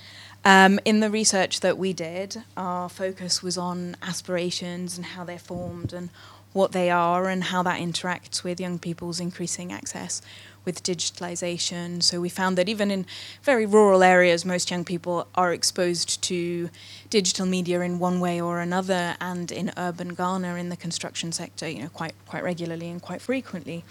[0.44, 5.38] Um, in the research that we did, our focus was on aspirations and how they're
[5.38, 6.10] formed and
[6.52, 10.20] what they are and how that interacts with young people's increasing access
[10.64, 12.02] with digitalization.
[12.02, 13.06] So we found that even in
[13.42, 16.70] very rural areas, most young people are exposed to
[17.10, 21.68] digital media in one way or another, and in urban Ghana, in the construction sector,
[21.68, 23.84] you know, quite quite regularly and quite frequently.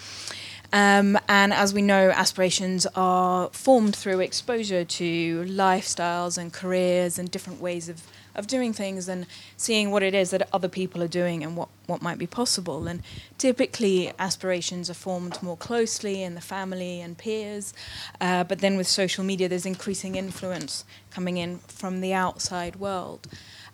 [0.73, 7.29] Um, and as we know, aspirations are formed through exposure to lifestyles and careers and
[7.29, 8.03] different ways of
[8.35, 9.25] of doing things and
[9.57, 12.87] seeing what it is that other people are doing and what, what might be possible.
[12.87, 13.01] And
[13.37, 17.73] typically, aspirations are formed more closely in the family and peers.
[18.19, 23.27] Uh, but then with social media, there's increasing influence coming in from the outside world.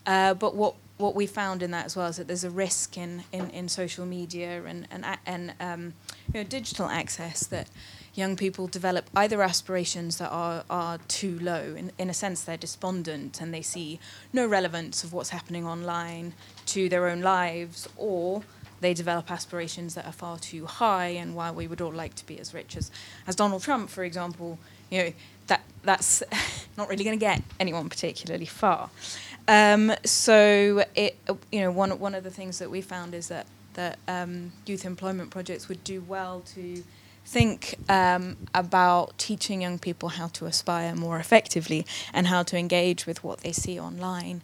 [0.05, 2.97] Uh, but what what we found in that as well is that there's a risk
[2.97, 5.93] in, in, in social media and and, and um,
[6.33, 7.67] you know, digital access that
[8.17, 11.75] young people develop either aspirations that are, are too low.
[11.75, 13.99] In, in a sense, they're despondent and they see
[14.33, 16.33] no relevance of what's happening online
[16.67, 18.41] to their own lives, or
[18.81, 21.07] they develop aspirations that are far too high.
[21.07, 22.91] And while we would all like to be as rich as,
[23.27, 24.57] as Donald Trump, for example,
[24.89, 25.13] you know,
[25.47, 26.23] that, that's
[26.77, 28.89] not really going to get anyone particularly far.
[29.47, 31.17] Um, so, it,
[31.51, 33.45] you know, one, one of the things that we found is that,
[33.77, 36.83] that um, youth employment projects would do well to
[37.27, 43.05] think um, about teaching young people how to aspire more effectively and how to engage
[43.05, 44.41] with what they see online,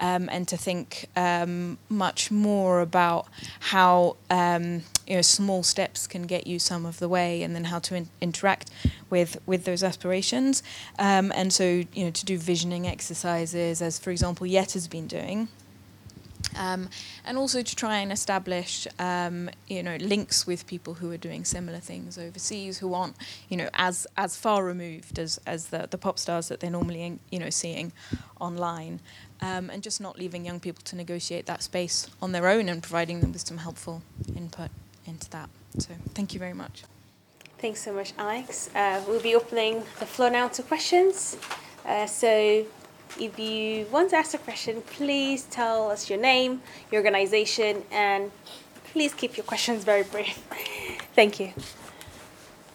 [0.00, 3.26] um, and to think um, much more about
[3.72, 7.64] how um, you know small steps can get you some of the way, and then
[7.64, 8.70] how to in- interact
[9.08, 10.62] with with those aspirations,
[10.98, 15.06] um, and so you know to do visioning exercises, as for example YIEDIE has been
[15.06, 15.48] doing.
[16.56, 16.88] Um,
[17.24, 21.44] and also to try and establish, um, you know, links with people who are doing
[21.44, 23.16] similar things overseas, who aren't,
[23.48, 27.18] you know, as as far removed as as the the pop stars that they're normally,
[27.30, 27.92] you know, seeing
[28.40, 29.00] online,
[29.40, 32.82] um, and just not leaving young people to negotiate that space on their own and
[32.82, 34.02] providing them with some helpful
[34.34, 34.70] input
[35.06, 35.48] into that.
[35.78, 36.84] So, thank you very much.
[37.58, 38.68] Thanks so much, Alex.
[38.74, 41.38] Uh, we'll be opening the floor now to questions.
[41.86, 42.66] Uh, so
[43.18, 48.30] if you want to ask a question, please tell us your name, your organization, and
[48.92, 50.36] please keep your questions very brief.
[51.14, 51.52] Thank you.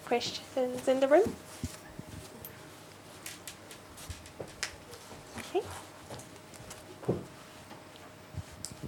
[0.06, 1.36] Questions in the room?
[5.40, 5.66] Okay.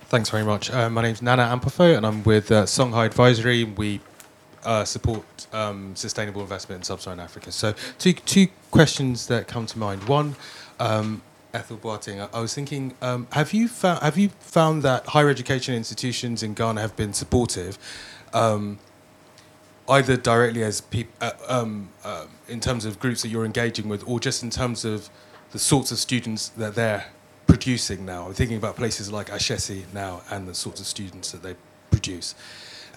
[0.09, 0.71] Thanks very much.
[0.71, 3.63] Uh, my name's Nana Ampofo, and I'm with uh, Songhai Advisory.
[3.63, 3.99] We
[4.63, 7.51] uh, support um, sustainable investment in sub-Saharan Africa.
[7.51, 10.07] So, two two questions that come to mind.
[10.07, 10.35] One,
[10.79, 11.21] um,
[11.53, 12.19] Ethel Boateng.
[12.19, 16.41] I, I was thinking, um, have you found have you found that higher education institutions
[16.41, 17.77] in Ghana have been supportive,
[18.33, 18.79] um,
[19.87, 24.03] either directly as peop- uh, um, uh, in terms of groups that you're engaging with,
[24.07, 25.09] or just in terms of
[25.51, 27.05] the sorts of students that they're
[27.45, 28.25] producing now?
[28.25, 31.55] I'm thinking about places like Ashesi now and the sorts of students that they
[31.91, 32.33] produce.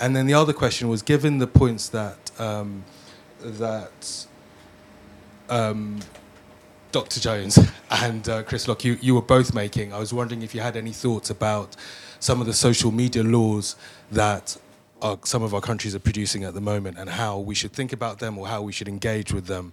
[0.00, 2.84] And then the other question was, given the points that um,
[3.40, 4.26] that
[5.50, 6.00] um,
[6.92, 7.20] Dr.
[7.20, 7.58] Jones
[7.90, 9.92] and uh, Chris Locke, you, you were both making.
[9.92, 11.76] I was wondering if you had any thoughts about
[12.20, 13.76] some of the social media laws
[14.10, 14.56] that
[15.02, 17.92] our, some of our countries are producing at the moment and how we should think
[17.92, 19.72] about them or how we should engage with them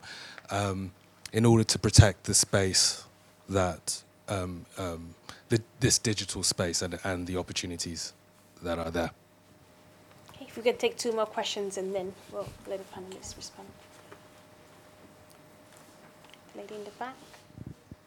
[0.50, 0.92] um,
[1.32, 3.06] in order to protect the space
[3.50, 5.16] that um, um,
[5.50, 8.14] the, this digital space and, and the opportunities
[8.62, 9.12] that are there.
[10.42, 13.68] If we could take two more questions and then we'll let the panelists respond.
[16.56, 17.16] Lady in the back.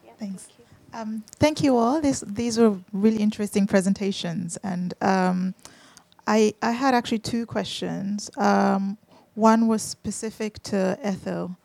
[0.05, 0.43] Yeah, Thanks.
[0.45, 0.65] Thank you.
[0.99, 2.01] Um, thank you all.
[2.01, 5.53] This, these were really interesting presentations, and um,
[6.25, 8.29] I, I had actually two questions.
[8.37, 8.97] Um,
[9.35, 11.57] one was specific to Ethel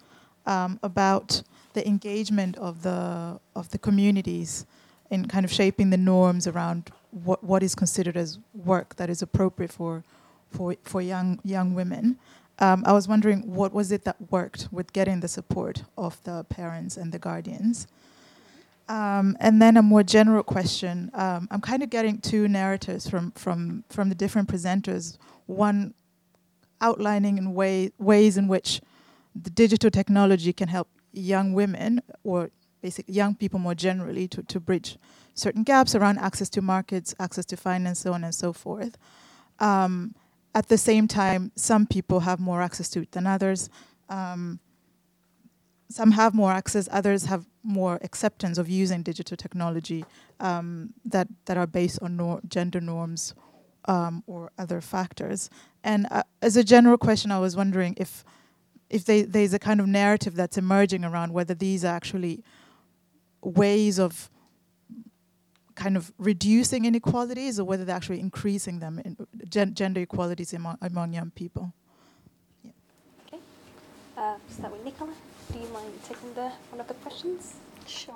[0.47, 1.43] um, about
[1.75, 4.67] the engagement of the of the communities
[5.11, 9.23] in kind of shaping the norms around what, what is considered as work that is
[9.23, 10.05] appropriate for
[10.51, 12.19] for for young young women.
[12.59, 16.45] Um, I was wondering what was it that worked with getting the support of the
[16.45, 17.87] parents and the guardians.
[18.89, 21.11] Um, and then a more general question.
[21.15, 25.19] Um, I'm kind of getting two narratives from, from, from the different presenters.
[25.47, 25.95] One
[26.81, 28.81] outlining in way, ways in which
[29.35, 32.51] the digital technology can help young women, or
[32.83, 34.99] basically young people more generally, to, to bridge
[35.35, 38.99] certain gaps around access to markets, access to finance, so on and so forth.
[39.59, 40.15] Um,
[40.55, 43.71] at the same time, some people have more access to it than others.
[44.09, 44.61] Um,
[45.89, 50.05] some have more access, others have more acceptance of using digital technology
[50.41, 53.35] um, that that are based on nor- gender norms
[53.87, 55.51] um, or other factors.
[55.85, 58.25] And uh, as a general question, I was wondering if
[58.91, 62.45] if they, there's a kind of narrative that's emerging around whether these are actually
[63.43, 64.31] ways of
[65.75, 69.17] kind of reducing inequalities or whether they're actually increasing them in
[69.49, 71.73] gen- gender equalities among, among young people.
[73.27, 73.39] Okay.
[74.17, 75.13] Uh, start with Nicola.
[75.53, 77.55] Do you mind taking the one of the questions?
[77.87, 78.15] Sure.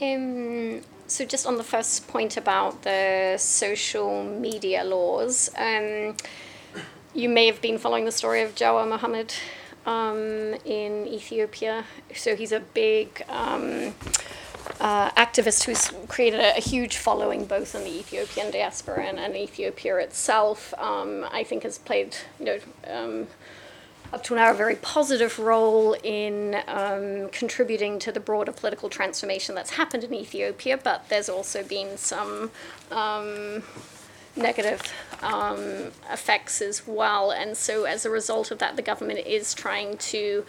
[0.00, 6.16] Um, so, just on the first point about the social media laws, um,
[7.14, 9.32] you may have been following the story of Jawar Mohammed
[9.86, 11.84] um, in Ethiopia.
[12.14, 13.94] So, he's a big um,
[14.80, 19.36] uh, activist who's created a, a, huge following both in the Ethiopian diaspora and, and
[19.36, 20.74] Ethiopia itself.
[20.78, 22.58] Um, I think has played, you know
[22.88, 23.26] um,
[24.14, 29.56] up to now a very positive role in um, contributing to the broader political transformation
[29.56, 32.52] that's happened in Ethiopia, but there's also been some
[32.92, 33.64] um,
[34.36, 34.80] negative
[35.20, 37.32] um, effects as well.
[37.32, 40.44] And so, as a result of that, the government is trying to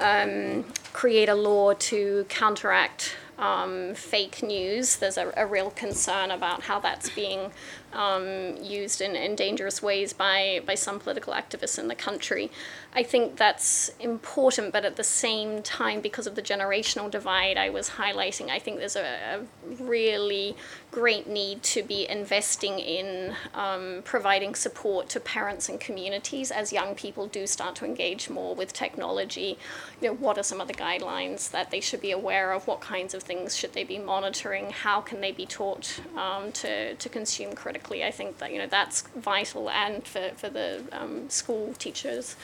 [0.00, 3.16] um, create a law to counteract.
[3.38, 4.96] Um, fake news.
[4.96, 7.52] There's a, a, real concern about how that's being
[7.92, 12.50] um, used in, in, dangerous ways by, by some political activists in the country.
[12.92, 17.70] I think that's important, but at the same time, because of the generational divide I
[17.70, 20.56] was highlighting, I think there's a, a really
[20.90, 26.94] great need to be investing in um, providing support to parents and communities as young
[26.94, 29.58] people do start to engage more with technology.
[30.00, 32.66] You know, what are some of the guidelines that they should be aware of?
[32.66, 34.70] What kinds of things should they be monitoring?
[34.70, 38.02] How can they be taught um, to, to consume critically?
[38.02, 42.34] I think that you know that's vital, and for, for the um, school teachers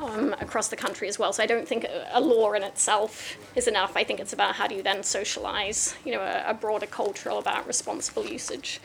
[0.00, 1.32] um, across the country as well.
[1.32, 3.96] So I don't think a, law in itself is enough.
[3.96, 7.30] I think it's about how do you then socialize, you know, a, a broader culture
[7.30, 8.80] about responsible usage.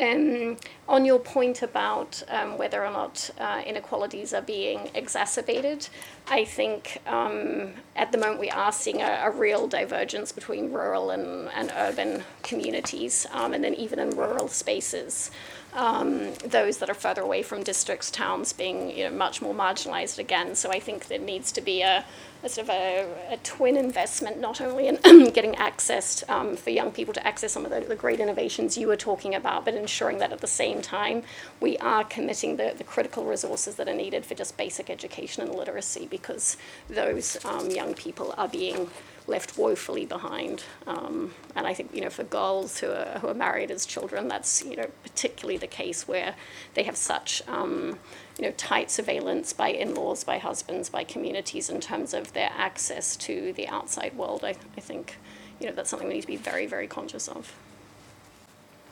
[0.00, 0.56] Um,
[0.88, 5.86] on your point about um, whether or not uh, inequalities are being exacerbated,
[6.28, 11.10] I think um, at the moment we are seeing a, a, real divergence between rural
[11.10, 15.30] and, and urban communities, um, and then even in rural spaces
[15.74, 20.18] um, those that are further away from districts, towns being you know, much more marginalized
[20.18, 20.54] again.
[20.54, 22.04] So I think there needs to be a,
[22.42, 24.96] a sort of a, a, twin investment, not only in
[25.32, 28.88] getting access um, for young people to access some of the, the, great innovations you
[28.88, 31.22] were talking about, but ensuring that at the same time
[31.60, 35.54] we are committing the, the critical resources that are needed for just basic education and
[35.54, 36.56] literacy because
[36.88, 38.90] those um, young people are being
[39.26, 40.64] left woefully behind.
[40.86, 44.28] Um, and I think, you know, for girls who are, who are married as children,
[44.28, 46.34] that's, you know, particularly the case where
[46.74, 47.98] they have such, um,
[48.38, 53.16] you know, tight surveillance by in-laws, by husbands, by communities in terms of their access
[53.16, 54.42] to the outside world.
[54.44, 55.18] I, I think,
[55.60, 57.54] you know, that's something we need to be very, very conscious of.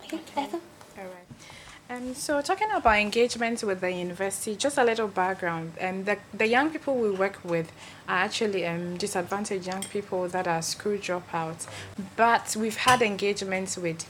[0.05, 0.61] Okay, Ethel?
[0.99, 1.31] All right.
[1.91, 5.73] Um, so talking about engagement with the university, just a little background.
[5.81, 7.73] Um, the, the young people we work with
[8.09, 11.67] are actually um, disadvantaged young people that are school dropouts.
[12.15, 14.07] But we've had engagements with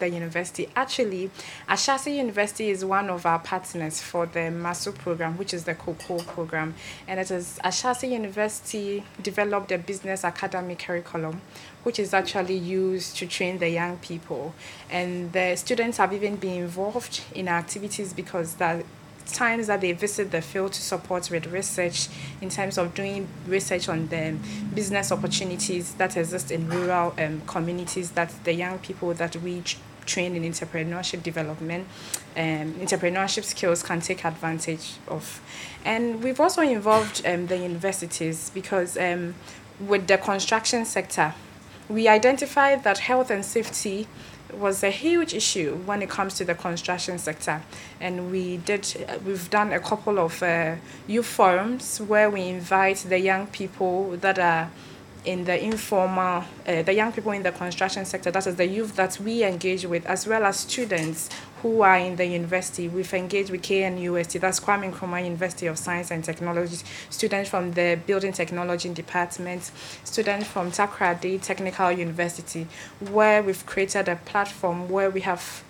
[0.00, 0.68] the university.
[0.74, 1.30] Actually,
[1.68, 6.18] Ashesi University is one of our partners for the MASU program, which is the COCO
[6.20, 6.74] program.
[7.06, 11.40] And it is Ashesi University developed a business academy curriculum,
[11.84, 14.54] which is actually used to train the young people.
[14.90, 18.84] And the students have even been involved in activities because that
[19.30, 22.08] times that they visit the field to support with research
[22.40, 24.36] in terms of doing research on the
[24.74, 29.62] business opportunities that exist in rural um, communities that the young people that we
[30.06, 31.86] trained in entrepreneurship development
[32.36, 35.40] um, entrepreneurship skills can take advantage of.
[35.84, 39.34] And we've also involved um, the universities because um,
[39.80, 41.34] with the construction sector,
[41.88, 44.06] we identified that health and safety
[44.52, 47.62] was a huge issue when it comes to the construction sector
[48.00, 50.74] and we did uh, we've done a couple of uh,
[51.06, 54.68] youth forums where we invite the young people that are
[55.24, 58.96] in the informal, uh, the young people in the construction sector, that is the youth
[58.96, 61.28] that we engage with, as well as students
[61.62, 62.88] who are in the university.
[62.88, 66.78] We've engaged with KNUST, that's Kwame Nkrumah University of Science and Technology,
[67.10, 69.70] students from the Building Technology Department,
[70.04, 72.66] students from Takoradi Technical University,
[73.10, 75.62] where we've created a platform where we have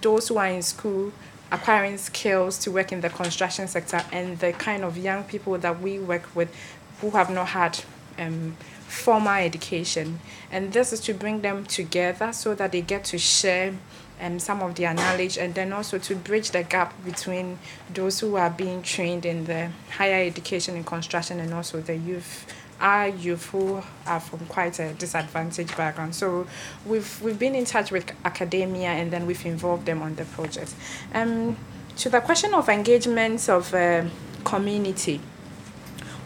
[0.00, 1.12] those who are in school
[1.50, 5.80] acquiring skills to work in the construction sector and the kind of young people that
[5.80, 6.54] we work with
[7.00, 7.78] who have not had
[8.18, 8.56] um,
[8.88, 10.18] formal education.
[10.50, 13.74] And this is to bring them together so that they get to share
[14.20, 17.58] um, some of their knowledge and then also to bridge the gap between
[17.92, 22.46] those who are being trained in the higher education in construction and also the youth
[22.80, 26.14] our youth who are from quite a disadvantaged background.
[26.14, 26.46] So
[26.86, 30.74] we've we've been in touch with academia and then we've involved them on the project.
[31.12, 31.56] Um,
[31.96, 34.04] to the question of engagements of uh,
[34.44, 35.20] community,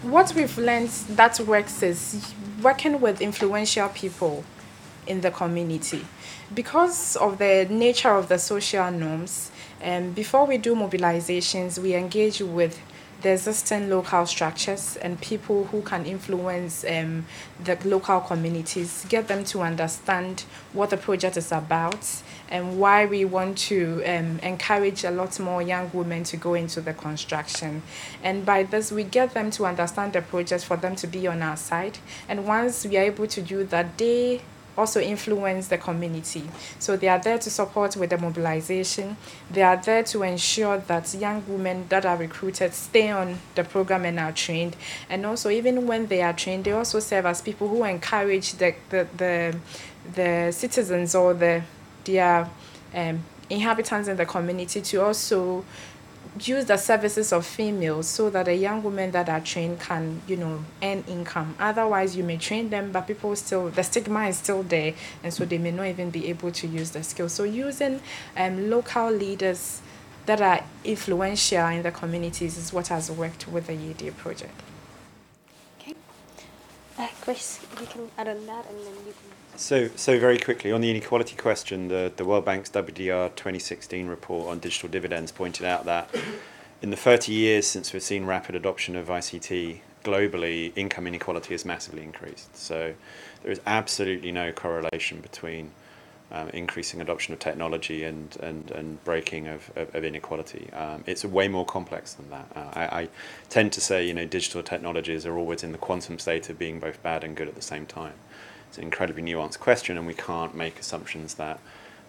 [0.02, 4.44] what we've learned that works is working with influential people
[5.06, 6.04] in the community.
[6.54, 9.50] Because of the nature of the social norms,
[9.82, 12.80] um, before we do mobilizations, we engage with
[13.22, 17.24] the existing local structures and people who can influence um,
[17.62, 22.04] the local communities, get them to understand what the project is about
[22.52, 26.82] and why we want to um, encourage a lot more young women to go into
[26.82, 27.82] the construction.
[28.22, 31.42] And by this, we get them to understand the project for them to be on
[31.42, 31.98] our side.
[32.28, 34.42] And once we are able to do that, they
[34.76, 36.44] also influence the community.
[36.78, 39.16] So they are there to support with the mobilization.
[39.50, 44.04] They are there to ensure that young women that are recruited stay on the program
[44.04, 44.76] and are trained.
[45.08, 48.74] And also, even when they are trained, they also serve as people who encourage the
[48.90, 49.56] the the,
[50.14, 51.62] the citizens or the
[52.04, 52.48] their
[52.94, 55.64] um, inhabitants in the community to also
[56.40, 60.36] use the services of females so that a young woman that are trained can you
[60.36, 61.54] know earn income.
[61.58, 65.44] Otherwise you may train them but people still the stigma is still there and so
[65.44, 68.00] they may not even be able to use the skills so using
[68.36, 69.82] um, local leaders
[70.24, 74.54] that are influential in the communities is what has worked with the YIEDIE project.
[75.80, 75.94] Okay.
[76.98, 80.72] Uh, Chris you can add on that and then you can so, so very quickly
[80.72, 85.66] on the inequality question, the, the World Bank's WDR 2016 report on digital dividends pointed
[85.66, 86.14] out that
[86.80, 91.64] in the 30 years since we've seen rapid adoption of ICT globally, income inequality has
[91.64, 92.56] massively increased.
[92.56, 92.94] So,
[93.42, 95.72] there is absolutely no correlation between
[96.32, 100.70] um, increasing adoption of technology and, and, and breaking of, of, of inequality.
[100.72, 102.46] Um, it's way more complex than that.
[102.56, 103.08] Uh, I, I
[103.50, 106.80] tend to say, you know, digital technologies are always in the quantum state of being
[106.80, 108.14] both bad and good at the same time.
[108.72, 111.60] It's an incredibly nuanced question, and we can't make assumptions that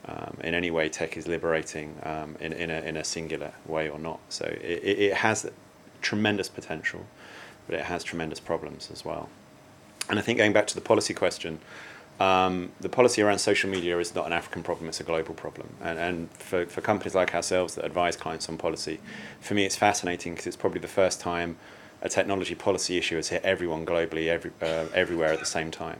[0.05, 3.89] um, in any way tech is liberating um, in, in, a, in a singular way
[3.89, 4.21] or not.
[4.29, 5.51] So it, it has
[6.01, 7.05] tremendous potential,
[7.67, 9.27] but it has tremendous problems as well.
[10.07, 11.59] And I think going back to the policy question,
[12.21, 15.67] um, the policy around social media is not an African problem, it's a global problem.
[15.81, 19.01] And, and for, for companies like ourselves that advise clients on policy,
[19.41, 21.57] for me it's fascinating because it's probably the first time
[22.01, 25.99] a technology policy issue has hit everyone globally, every, uh, everywhere at the same time.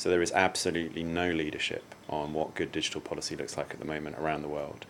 [0.00, 3.84] So there is absolutely no leadership on what good digital policy looks like at the
[3.84, 4.86] moment around the world.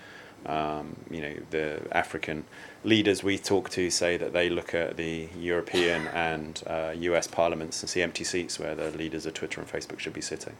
[0.47, 2.45] Um, you know, the African
[2.85, 7.82] leaders we talk to say that they look at the European and uh, US parliaments
[7.82, 10.55] and see empty seats where the leaders of Twitter and Facebook should be sitting.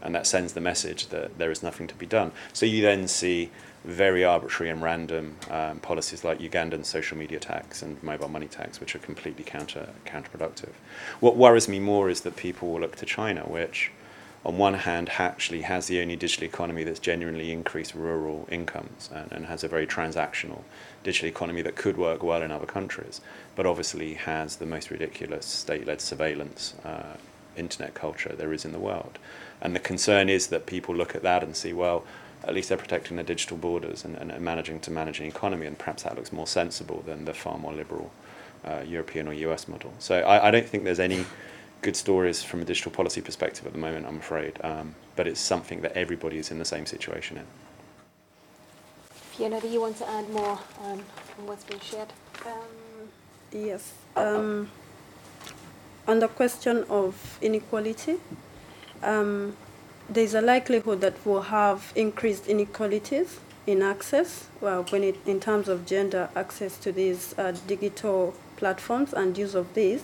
[0.00, 2.30] And that sends the message that there is nothing to be done.
[2.52, 3.50] So you then see
[3.84, 8.80] very arbitrary and random um, policies like Ugandan social media tax and mobile money tax,
[8.80, 10.72] which are completely counter counterproductive.
[11.20, 13.90] What worries me more is that people will look to China, which
[14.44, 19.30] on one hand, actually has the only digital economy that's genuinely increased rural incomes and,
[19.32, 20.62] and has a very transactional
[21.02, 23.20] digital economy that could work well in other countries,
[23.56, 27.16] but obviously has the most ridiculous state led surveillance uh,
[27.56, 29.18] internet culture there is in the world.
[29.60, 32.04] And the concern is that people look at that and see, well,
[32.44, 35.66] at least they're protecting their digital borders and, and, and managing to manage an economy,
[35.66, 38.10] and perhaps that looks more sensible than the far more liberal
[38.64, 39.92] uh, European or US model.
[39.98, 41.24] So I, I don't think there's any
[41.82, 44.58] good stories from a digital policy perspective at the moment, I'm afraid.
[44.64, 47.44] Um, but it's something that everybody is in the same situation in.
[49.10, 51.04] Fiona, do you want to add more um,
[51.38, 52.12] on what's been shared?
[52.44, 53.08] Um,
[53.52, 53.92] yes.
[54.16, 54.68] Um,
[56.08, 58.16] on the question of inequality,
[59.02, 59.56] um,
[60.08, 65.68] there's a likelihood that we'll have increased inequalities in access, well, when it, in terms
[65.68, 70.02] of gender access to these uh, digital platforms and use of these.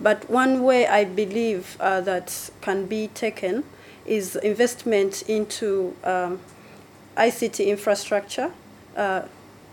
[0.00, 3.64] But one way I believe uh, that can be taken
[4.06, 6.40] is investment into um,
[7.16, 8.52] ICT infrastructure
[8.96, 9.22] uh,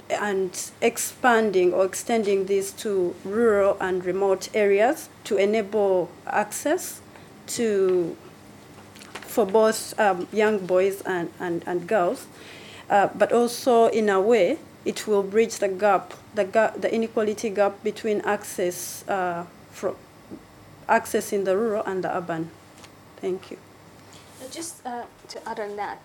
[0.10, 7.02] and expanding or extending this to rural and remote areas to enable access
[7.46, 8.18] to
[9.38, 12.26] for both um, young boys and, and, and girls,
[12.90, 17.52] uh, but also in a way it will bridge the gap, the, gap, the inequality
[17.52, 19.96] gap between access uh, from
[20.90, 22.50] access in the rural and the urban.
[23.18, 23.58] Thank you.
[24.50, 26.00] Just uh, to add on that,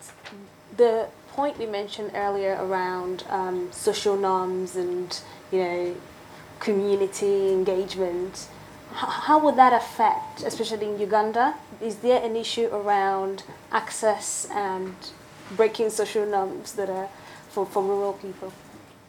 [0.77, 5.19] the point we mentioned earlier around um, social norms and
[5.51, 5.95] you know
[6.59, 8.47] community engagement,
[8.91, 11.55] h- how would that affect, especially in Uganda?
[11.81, 14.95] Is there an issue around access and
[15.55, 17.09] breaking social norms that are
[17.49, 18.51] for, for rural people?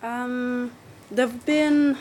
[0.02, 0.72] Um,
[1.10, 1.96] there have been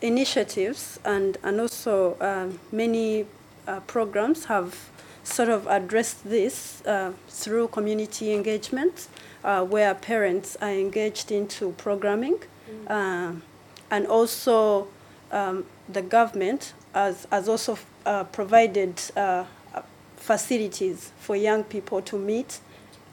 [0.00, 3.26] initiatives and, and also um, many
[3.66, 4.90] uh, programs have
[5.24, 9.08] sort of addressed this uh, through community engagement
[9.44, 12.38] uh, where parents are engaged into programming
[12.88, 13.40] mm.
[13.90, 14.88] and also
[15.30, 19.44] um, the government has, has also uh, provided uh,
[20.16, 22.60] facilities for young people to meet.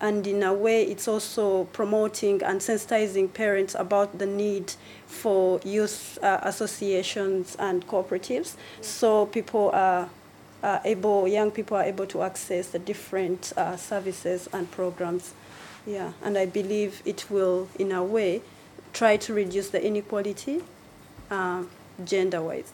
[0.01, 4.73] And in a way it's also promoting and sensitizing parents about the need
[5.07, 8.55] for youth uh, associations and cooperatives.
[8.81, 10.09] So people are,
[10.63, 15.33] are, able young people are able to access the different uh, services and programs.
[15.85, 18.41] Yeah and i believe it will in a way
[18.93, 20.61] try to reduce the inequality
[21.31, 21.63] uh,
[22.03, 22.71] gender wise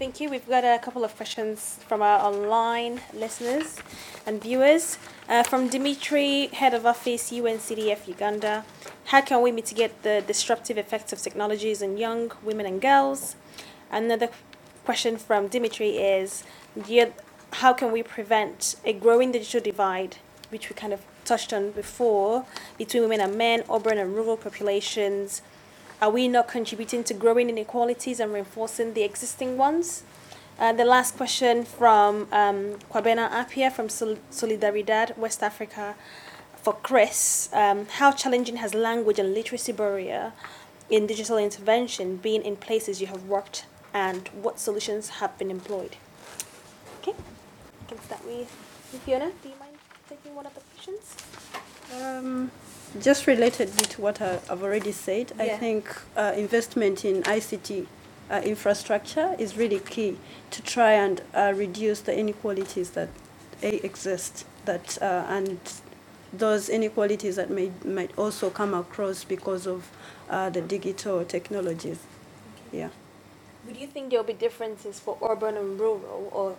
[0.00, 0.30] Thank you.
[0.30, 3.76] We've got a couple of questions from our online listeners
[4.24, 4.96] and viewers.
[5.28, 8.64] Uh, from Dimitri, Head of Office, UNCDF Uganda.
[9.04, 13.36] How can we mitigate the disruptive effects of technologies on young women and girls?
[13.92, 14.30] Another
[14.86, 16.44] question from Dimitri is
[17.52, 20.16] how can we prevent a growing digital divide,
[20.48, 22.46] which we kind of touched on before,
[22.78, 25.42] between women and men, urban and rural populations?
[26.00, 30.02] Are we not contributing to growing inequalities and reinforcing the existing ones?
[30.58, 35.94] Uh, the last question from um, Kwabena Apia from Sol- Solidaridad, West Africa,
[36.56, 37.50] for Chris.
[37.52, 40.32] Um, how challenging has language and literacy barrier
[40.88, 45.96] in digital intervention been in places you have worked, and what solutions have been employed?
[47.00, 48.48] Okay, I can start with
[49.04, 49.32] Fiona.
[49.42, 49.76] Do you mind
[50.08, 51.14] taking one of the questions?
[51.94, 52.50] Um,
[53.00, 55.44] just related to what I've already said, yeah.
[55.44, 57.86] I think uh, investment in ICT
[58.30, 60.18] uh, infrastructure is really key
[60.50, 63.08] to try and uh, reduce the inequalities that
[63.62, 65.58] exist that uh, and
[66.32, 69.90] those inequalities that may might also come across because of
[70.28, 71.98] uh, the digital technologies.
[72.68, 72.78] Okay.
[72.78, 72.88] Yeah.
[73.66, 76.56] Would you think there will be differences for urban and rural, or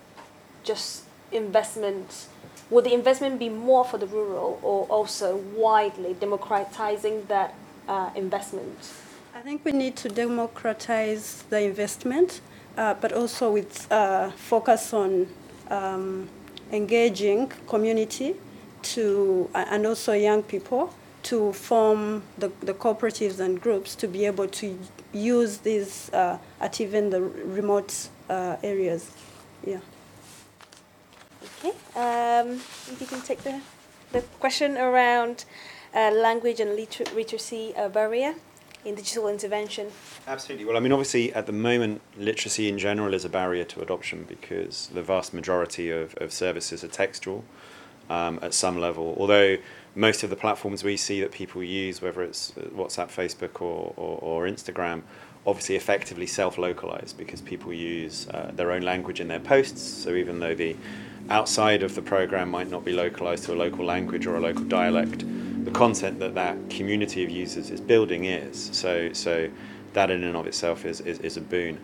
[0.63, 2.27] just investment
[2.71, 7.53] Would the investment be more for the rural or also widely democratizing that
[7.89, 8.93] uh, investment?
[9.35, 12.39] I think we need to democratize the investment,
[12.77, 15.27] uh, but also with uh, focus on
[15.69, 16.29] um,
[16.71, 18.37] engaging community
[18.83, 20.93] to and also young people
[21.23, 24.79] to form the, the cooperatives and groups to be able to
[25.11, 29.11] use these uh, at even the remote uh, areas.
[29.65, 29.79] Yeah.
[31.63, 33.61] Okay, um, if you can take the,
[34.13, 35.45] the question around
[35.93, 38.33] uh, language and liter- literacy uh, barrier
[38.83, 39.91] in digital intervention.
[40.25, 40.65] Absolutely.
[40.65, 44.25] Well, I mean, obviously, at the moment, literacy in general is a barrier to adoption
[44.27, 47.45] because the vast majority of, of services are textual
[48.09, 49.15] um, at some level.
[49.19, 49.57] Although
[49.93, 54.17] most of the platforms we see that people use, whether it's WhatsApp, Facebook, or, or,
[54.19, 55.03] or Instagram,
[55.45, 59.81] obviously effectively self-localized because people use uh, their own language in their posts.
[59.81, 60.75] So even though the
[61.29, 64.63] outside of the program might not be localized to a local language or a local
[64.65, 65.23] dialect,
[65.65, 68.69] the content that that community of users is building is.
[68.73, 69.49] So so
[69.93, 71.79] that in and of itself is, is, is a boon.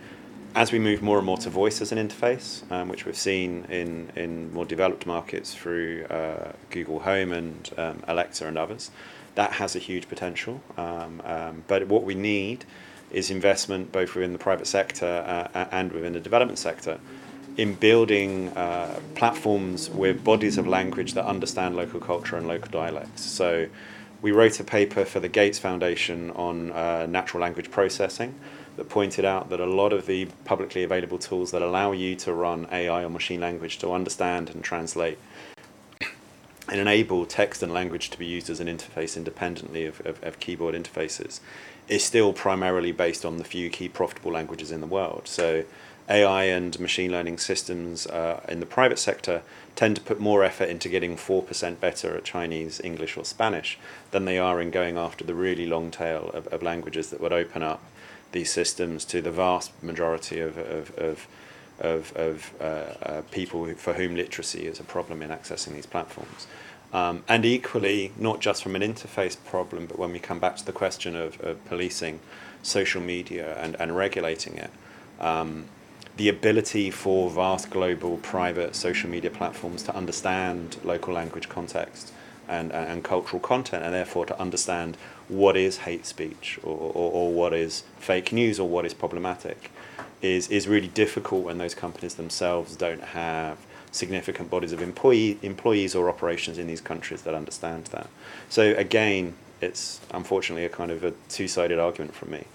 [0.56, 3.66] As we move more and more to voice as an interface, um, which we've seen
[3.70, 8.90] in, in more developed markets through uh, Google Home and um, Alexa and others,
[9.36, 10.62] that has a huge potential.
[10.78, 12.66] Um, um but what we need
[13.12, 17.00] is investment both within the private sector uh, and within the development sector
[17.58, 23.24] in building uh, platforms with bodies of language that understand local culture and local dialects.
[23.24, 23.68] So
[24.22, 28.36] we wrote a paper for the Gates Foundation on uh, natural language processing
[28.78, 32.32] that pointed out that a lot of the publicly available tools that allow you to
[32.32, 35.18] run AI or machine language to understand and translate
[36.70, 40.40] and enable text and language to be used as an interface independently of, of, of
[40.40, 41.40] keyboard interfaces
[41.88, 45.22] is still primarily based on the few key profitable languages in the world.
[45.26, 45.64] So
[46.10, 49.42] AI and machine learning systems uh, in the private sector
[49.76, 53.78] tend to put more effort into getting 4% better at Chinese, English, or Spanish
[54.12, 57.34] than they are in going after the really long tail of, of languages that would
[57.34, 57.84] open up
[58.32, 61.28] these systems to the vast majority of, of, of,
[61.80, 66.48] of, of uh, uh, people for whom literacy is a problem in accessing these platforms.
[66.94, 70.66] Um, and equally, not just from an interface problem, but when we come back to
[70.66, 72.22] the question of, of policing
[72.64, 74.72] social media and, and regulating it,
[75.20, 75.66] um,
[76.18, 82.12] the ability for vast global private social media platforms to understand local language context
[82.48, 87.34] and, and cultural content and therefore to understand what is hate speech or, or, or
[87.34, 89.72] what is fake news or what is problematic
[90.22, 93.60] is, is really difficult when those companies themselves don't have
[93.92, 98.08] significant bodies of employee, employees or operations in these countries that understand that.
[98.50, 102.46] So again, it's unfortunately a kind of a two-sided argument from me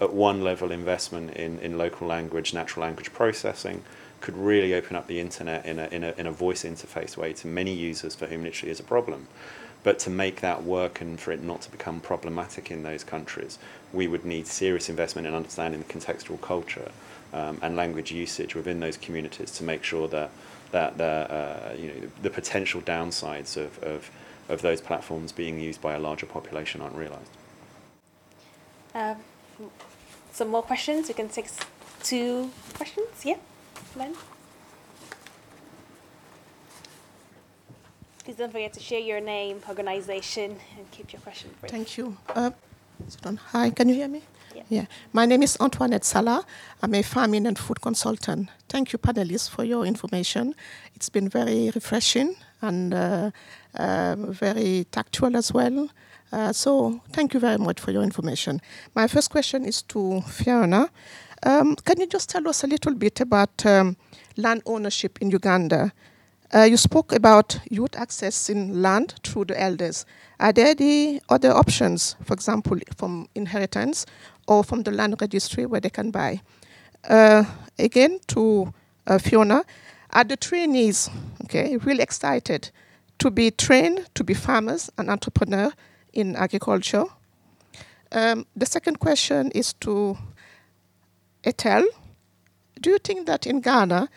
[0.00, 3.82] at one level investment in, in local language, natural language processing
[4.20, 7.32] could really open up the internet in a, in, a, in a voice interface way
[7.32, 9.26] to many users for whom literally is a problem.
[9.82, 13.58] But to make that work and for it not to become problematic in those countries,
[13.92, 16.90] we would need serious investment in understanding the contextual culture
[17.32, 20.30] um, and language usage within those communities to make sure that,
[20.72, 24.10] that the, uh, you know, the potential downsides of, of,
[24.50, 27.30] of those platforms being used by a larger population aren't realized.
[28.94, 29.16] Um,
[30.32, 31.08] some more questions.
[31.08, 31.48] We can take
[32.02, 33.08] two questions.
[33.24, 33.36] Yeah,
[33.96, 34.14] Len.
[38.24, 41.72] Please don't forget to share your name, organization, and keep your question brief.
[41.72, 42.16] Thank you.
[42.28, 42.50] Uh,
[43.52, 44.22] hi, can you hear me?
[44.54, 44.62] Yeah.
[44.68, 44.86] yeah.
[45.12, 46.44] My name is Antoinette Salah.
[46.82, 48.48] I'm a farming and food consultant.
[48.68, 50.54] Thank you, panelists, for your information.
[50.94, 53.30] It's been very refreshing and uh,
[53.74, 55.88] uh, very tactual as well.
[56.32, 58.60] Uh, so thank you very much for your information.
[58.94, 60.88] My first question is to Fiona.
[61.42, 63.96] Um, can you just tell us a little bit about um,
[64.36, 65.92] land ownership in Uganda?
[66.52, 70.04] Uh, you spoke about youth accessing land through the elders.
[70.38, 74.06] Are there the other options, for example, from inheritance
[74.46, 76.40] or from the land registry where they can buy?
[77.08, 77.44] Uh,
[77.78, 78.72] again, to
[79.06, 79.64] uh, Fiona,
[80.12, 81.08] are the trainees
[81.44, 82.70] okay really excited
[83.18, 85.72] to be trained to be farmers and entrepreneurs
[86.12, 87.04] in agriculture.
[88.12, 90.16] Um, the second question is to
[91.44, 91.86] Ethel.
[92.80, 94.08] Do you think that in Ghana,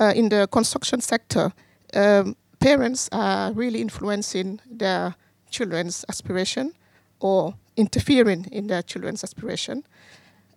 [0.00, 1.52] uh, in the construction sector,
[1.94, 5.14] um, parents are really influencing their
[5.50, 6.72] children's aspiration
[7.20, 9.84] or interfering in their children's aspiration?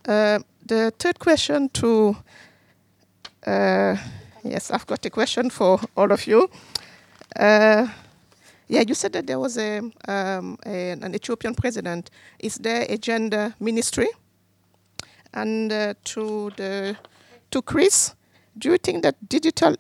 [0.08, 2.16] Uh, the third question to,
[3.46, 3.98] uh,
[4.44, 6.50] yes, I've got a question for all of you.
[7.36, 7.88] Uh,
[8.68, 12.10] yeah, you said that there was a, um, a, an Ethiopian president.
[12.40, 14.08] Is there a gender ministry?
[15.34, 16.98] And uh, to the
[17.52, 18.16] to Chris,
[18.58, 19.76] do you think that digital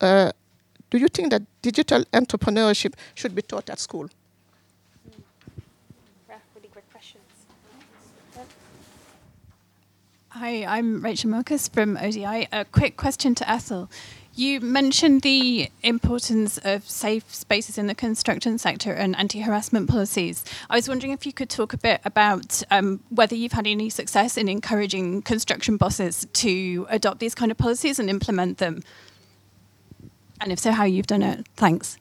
[0.00, 0.32] uh,
[0.90, 4.08] do you think that digital entrepreneurship should be taught at school?
[6.28, 7.22] Really great questions.
[10.30, 12.48] Hi, I'm Rachel Marcus from ODI.
[12.52, 13.90] A quick question to Ethel.
[14.36, 20.44] You mentioned the importance of safe spaces in the construction sector and anti harassment policies.
[20.70, 23.90] I was wondering if you could talk a bit about um, whether you've had any
[23.90, 28.82] success in encouraging construction bosses to adopt these kind of policies and implement them.
[30.40, 31.46] And if so, how you've done it.
[31.56, 31.98] Thanks.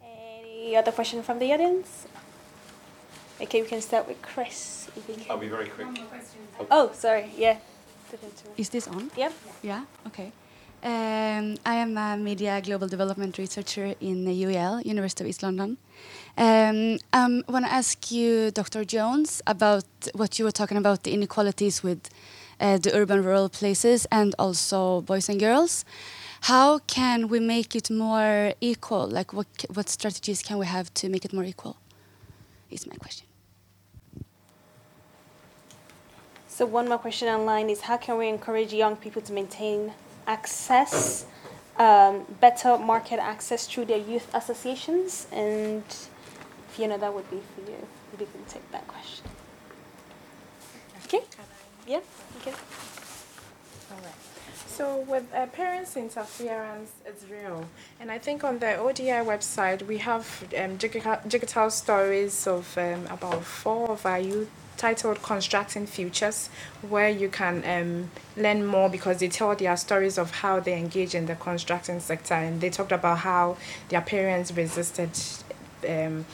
[0.00, 2.06] Any other question from the audience?
[3.40, 4.88] Okay, we can start with Chris.
[5.28, 5.88] I'll be very quick.
[6.70, 7.30] Oh, sorry.
[7.36, 7.58] Yeah.
[8.56, 9.10] Is this on?
[9.16, 9.32] Yep.
[9.62, 9.84] Yeah.
[10.06, 10.32] Okay.
[10.82, 15.76] Um, I am a media global development researcher in the UEL, University of East London.
[16.38, 18.84] Um, I want to ask you, Dr.
[18.84, 19.84] Jones, about
[20.14, 22.08] what you were talking about the inequalities with
[22.60, 25.84] uh, the urban rural places and also boys and girls.
[26.42, 29.08] How can we make it more equal?
[29.08, 31.76] Like, what, what strategies can we have to make it more equal?
[32.70, 33.25] Is my question.
[36.56, 39.92] So one more question online is how can we encourage young people to maintain
[40.26, 41.26] access,
[41.76, 45.26] um, better market access through their youth associations?
[45.30, 45.84] And
[46.68, 47.86] Fiona, that would be for you.
[48.10, 49.26] Maybe you can take that question.
[51.04, 51.20] Okay.
[51.86, 52.00] Yeah.
[52.40, 52.54] Okay.
[53.90, 54.14] All right.
[54.66, 57.66] So with uh, parents' interference, it's real.
[58.00, 60.26] And I think on the ODI website, we have
[60.58, 66.50] um, digital, digital stories of um, about four of our youth titled Constructing Futures,
[66.82, 71.14] where you can um, learn more because they tell their stories of how they engage
[71.14, 72.34] in the constructing sector.
[72.34, 73.56] And they talked about how
[73.88, 75.10] their parents resisted
[75.88, 76.26] um,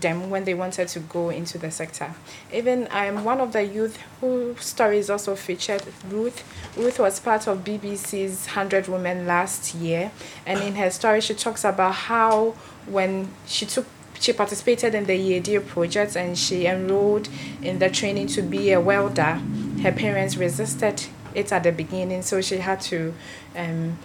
[0.00, 2.14] them when they wanted to go into the sector.
[2.52, 6.42] Even um, one of the youth whose stories also featured Ruth.
[6.76, 10.10] Ruth was part of BBC's 100 Women last year,
[10.46, 12.54] and in her story, she talks about how
[12.86, 13.86] when she took
[14.22, 17.28] she participated in the YIEDIE project and she enrolled
[17.60, 19.40] in the training to be a welder.
[19.82, 23.14] Her parents resisted it at the beginning, so she had to
[23.56, 23.98] um,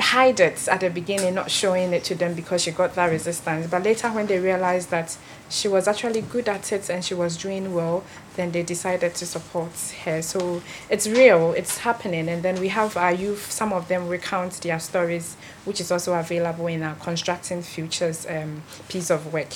[0.00, 3.68] hide it at the beginning, not showing it to them because she got that resistance.
[3.68, 5.16] But later, when they realized that
[5.48, 8.04] she was actually good at it and she was doing well,
[8.34, 9.72] then they decided to support
[10.04, 10.20] her.
[10.22, 12.28] So it's real, it's happening.
[12.28, 16.14] And then we have our youth, some of them recount their stories, which is also
[16.14, 19.54] available in our Constructing Futures um, piece of work.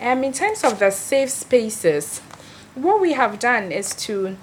[0.00, 2.20] Um, in terms of the safe spaces,
[2.74, 4.36] what we have done is to,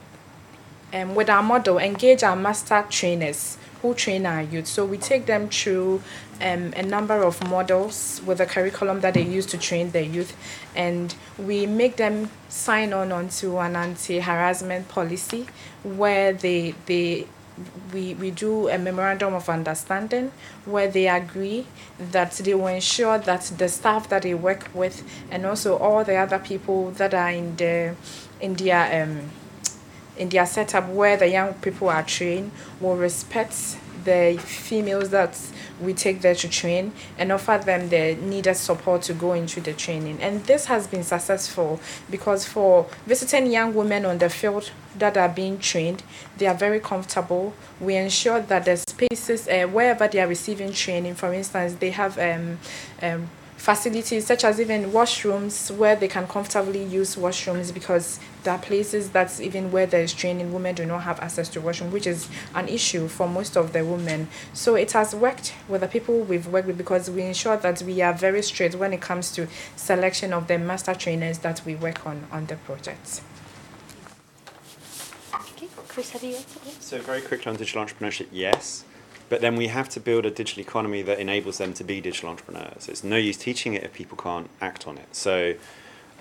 [0.93, 4.67] um, with our model, engage our master trainers who train our youth.
[4.67, 6.01] So we take them through
[6.41, 10.35] um, a number of models with a curriculum that they use to train their youth,
[10.75, 15.47] and we make them sign on onto an anti-harassment policy
[15.83, 17.27] where they they
[17.91, 20.31] we, we do a memorandum of understanding
[20.65, 21.65] where they agree
[21.99, 26.15] that they will ensure that the staff that they work with and also all the
[26.15, 27.95] other people that are in the
[28.39, 29.29] in their um,
[30.17, 33.77] in their setup where the young people are trained will respect
[34.07, 35.37] the females that
[35.81, 39.73] we take there to train and offer them the needed support to go into the
[39.73, 40.17] training.
[40.21, 41.79] And this has been successful
[42.09, 46.03] because for visiting young women on the field that are being trained,
[46.37, 47.53] they are very comfortable.
[47.79, 52.17] We ensure that the spaces, uh, wherever they are receiving training, for instance, they have
[52.17, 52.59] um,
[53.01, 58.59] um, facilities such as even washrooms where they can comfortably use washrooms because there are
[58.59, 62.07] places that's even where there is training women do not have access to washroom which
[62.07, 64.27] is an issue for most of the women.
[64.53, 68.01] So it has worked with the people we've worked with because we ensure that we
[68.01, 72.05] are very straight when it comes to selection of the master trainers that we work
[72.05, 73.21] on on the projects.
[75.33, 76.37] Okay chris have you
[76.79, 78.85] so very quickly on digital entrepreneurship yes
[79.29, 82.29] but then we have to build a digital economy that enables them to be digital
[82.29, 82.87] entrepreneurs.
[82.87, 85.15] It's no use teaching it if people can't act on it.
[85.15, 85.55] So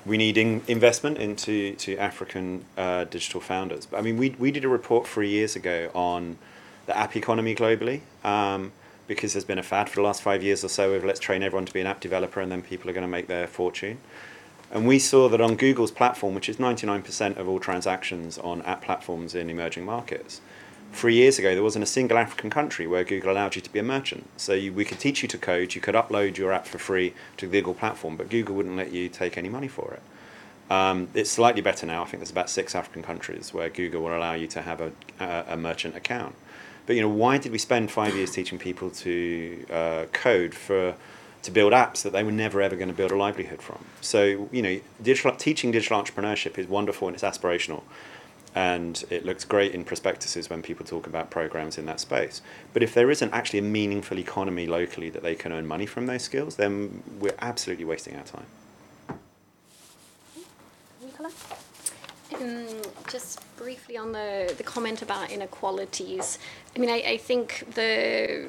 [0.05, 3.89] we need in investment into to African uh, digital founders.
[3.95, 6.39] I mean, we, we did a report three years ago on
[6.87, 8.73] the app economy globally um,
[9.09, 11.43] because there's been a fad for the last five years or so of let's train
[11.43, 13.99] everyone to be an app developer and then people are going to make their fortune.
[14.71, 18.83] And we saw that on Google's platform, which is 99% of all transactions on app
[18.83, 20.41] platforms in emerging markets,
[20.93, 23.79] three years ago, there wasn't a single African country where Google allowed you to be
[23.79, 24.29] a merchant.
[24.37, 27.15] So you, we could teach you to code, you could upload your app for free
[27.37, 30.03] to the Google platform, but Google wouldn't let you take any money for it.
[30.73, 32.03] Um, it's slightly better now.
[32.03, 34.93] I think there's about six African countries where Google will allow you to have a,
[35.21, 36.35] a, a merchant account.
[36.87, 40.95] But you know, why did we spend five years teaching people to uh, code for
[41.43, 43.85] to build apps that they were never ever going to build a livelihood from?
[44.01, 47.83] So you know, digital, teaching digital entrepreneurship is wonderful and it's aspirational
[48.57, 52.41] and it looks great in prospectuses when people talk about programs in that space.
[52.73, 56.07] But if there isn't actually a meaningful economy locally that they can earn money from
[56.07, 58.47] those skills, then we're absolutely wasting our time.
[62.35, 62.67] Um,
[63.09, 66.39] just briefly on the, the comment about inequalities,
[66.75, 68.47] I mean, I, I think the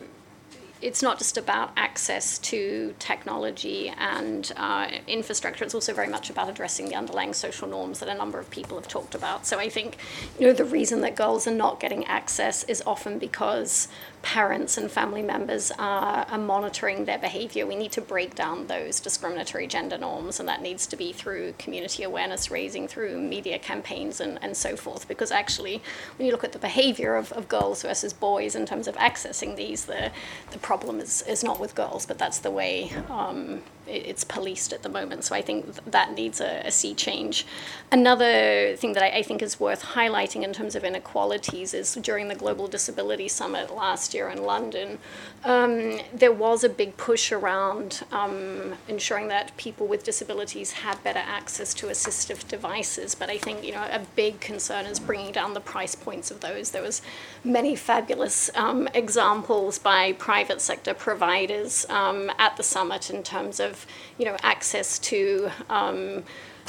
[0.82, 5.64] it's not just about access to technology and uh, infrastructure.
[5.64, 8.78] It's also very much about addressing the underlying social norms that a number of people
[8.78, 9.46] have talked about.
[9.48, 9.98] So I think,
[10.40, 13.88] you know, the reason that girls are not getting access is often because
[14.22, 17.66] parents and family members are, are monitoring their behavior.
[17.66, 21.54] We need to break down those discriminatory gender norms, and that needs to be through
[21.58, 25.08] community awareness raising, through media campaigns, and, and so forth.
[25.08, 25.82] Because actually,
[26.18, 29.56] when you look at the behavior of, of girls versus boys in terms of accessing
[29.56, 30.12] these, the,
[30.52, 34.84] the problem is, is not with girls, but that's the way um, it's policed at
[34.84, 35.24] the moment.
[35.24, 37.46] So I think that needs a, a sea change.
[37.92, 42.28] Another thing that I, I, think is worth highlighting in terms of inequalities is during
[42.28, 45.00] the Global Disability Summit last year in London,
[45.44, 51.24] um, there was a big push around um, ensuring that people with disabilities had better
[51.24, 53.16] access to assistive devices.
[53.16, 56.42] But I think you know a big concern is bringing down the price points of
[56.42, 56.72] those.
[56.72, 57.02] There was
[57.44, 63.77] many fabulous um, examples by private sector providers um, at the summit in terms of
[64.18, 66.24] you know access to um,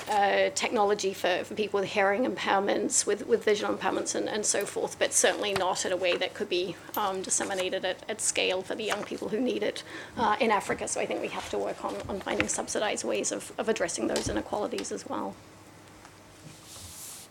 [0.08, 4.64] uh, technology for, for people with hearing impairments, with, with visual impairments, and, and so
[4.64, 8.62] forth, but certainly not in a way that could be um, disseminated at, at scale
[8.62, 9.82] for the young people who need it
[10.16, 10.88] uh, in Africa.
[10.88, 14.06] So I think we have to work on, on finding subsidized ways of, of addressing
[14.06, 15.34] those inequalities as well.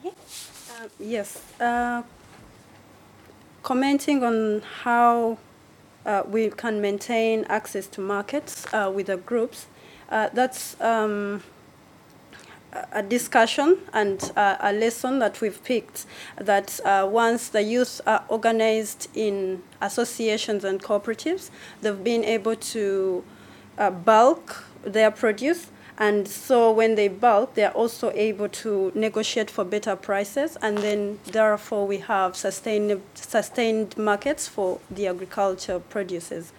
[0.05, 1.41] Uh, yes.
[1.59, 2.03] Uh,
[3.63, 5.37] commenting on how
[6.07, 9.67] uh, we can maintain access to markets uh, with the groups.
[10.09, 11.43] Uh, that's um,
[12.91, 16.05] a discussion and uh, a lesson that we've picked
[16.37, 21.49] that uh, once the youth are organized in associations and cooperatives,
[21.81, 23.23] they've been able to
[23.77, 25.67] uh, bulk their produce.
[25.99, 30.55] And so when they bulk, they're also able to negotiate for better prices.
[30.61, 36.53] And then therefore we have sustained, sustained markets for the agriculture produces.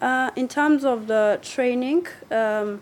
[0.00, 2.80] Uh, in terms of the training, um,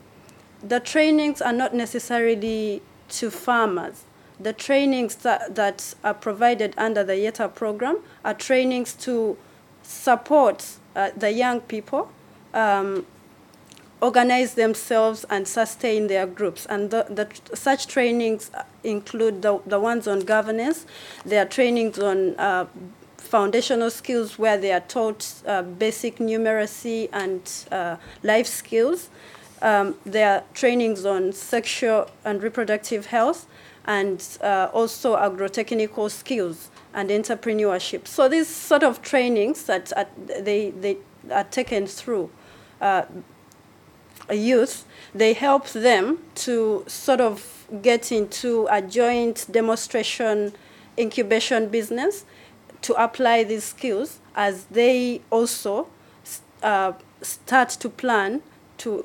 [0.63, 4.05] the trainings are not necessarily to farmers.
[4.39, 9.39] The trainings that, that are provided under the YETA program are trainings to
[9.83, 12.11] support uh, the young people
[12.53, 13.07] um,
[14.01, 16.67] organize themselves and sustain their groups.
[16.67, 18.51] And the, the, such trainings
[18.85, 20.87] include the, the ones on governance,
[21.25, 22.67] there are trainings on uh,
[23.17, 29.09] foundational skills where they are taught uh, basic numeracy and uh, life skills.
[29.63, 33.47] Um, there are trainings on sexual and reproductive health
[33.87, 38.07] and uh, also agrotechnical skills and entrepreneurship.
[38.07, 40.99] So these sort of trainings that are, they, they
[41.31, 42.31] are taken through
[42.81, 43.03] uh,
[44.35, 44.85] youth,
[45.15, 50.53] they help them to sort of get into a joint demonstration
[50.99, 52.25] incubation business
[52.83, 55.89] to apply these skills as they also
[56.63, 56.93] uh,
[57.23, 58.43] start to plan
[58.79, 59.05] to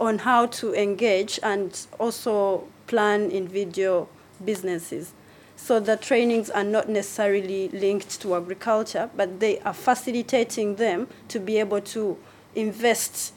[0.00, 4.08] on how to engage and also plan individual
[4.44, 5.12] businesses.
[5.56, 11.38] So the trainings are not necessarily linked to agriculture, but they are facilitating them to
[11.38, 12.18] be able to
[12.56, 13.33] invest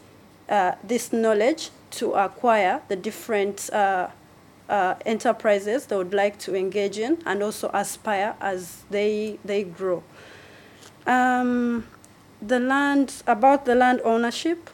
[0.49, 4.07] uh, this knowledge to acquire the different uh,
[4.69, 10.03] uh, enterprises they would like to engage in and also aspire as they, they grow.
[11.05, 11.87] Um,
[12.41, 14.69] the land, about the land ownership,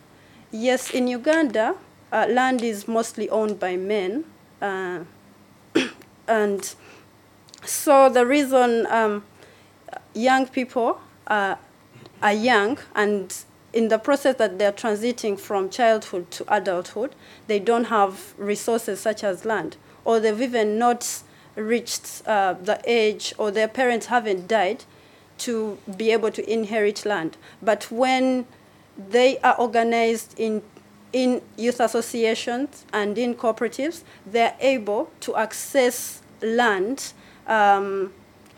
[0.56, 1.74] Yes, in Uganda,
[2.12, 4.24] uh, land is mostly owned by men.
[4.62, 5.00] Uh,
[6.28, 6.76] and
[7.66, 9.24] so the reason um,
[10.14, 11.58] young people are
[12.32, 13.34] young and
[13.74, 17.16] in the process that they're transiting from childhood to adulthood,
[17.48, 21.24] they don't have resources such as land, or they've even not
[21.56, 24.86] reached uh, the age, or their parents haven't died
[25.40, 27.36] to be able to inherit land.
[27.62, 28.46] But when
[28.98, 30.62] they are organized in,
[31.12, 34.04] in youth associations and in cooperatives.
[34.26, 37.14] They're able to access land
[37.48, 38.14] um,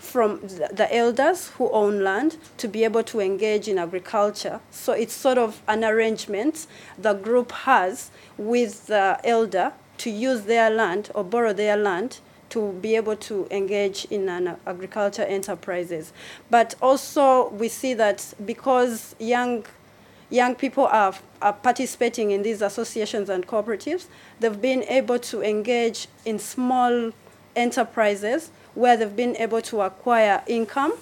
[0.06, 4.60] from the elders who own land to be able to engage in agriculture.
[4.72, 6.68] So it's sort of an arrangement
[6.98, 12.20] the group has with the elder to use their land or borrow their land
[12.50, 16.14] to be able to engage in an agriculture enterprises.
[16.50, 19.66] But also we see that because young
[20.30, 24.08] young people are, are participating in these associations and cooperatives.
[24.40, 27.12] They've been able to engage in small
[27.56, 30.94] enterprises where they've been able to acquire income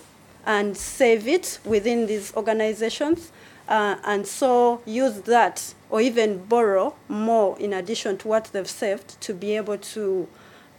[0.45, 3.31] and save it within these organizations.
[3.67, 9.19] Uh, and so use that or even borrow more in addition to what they've saved
[9.21, 10.27] to be able to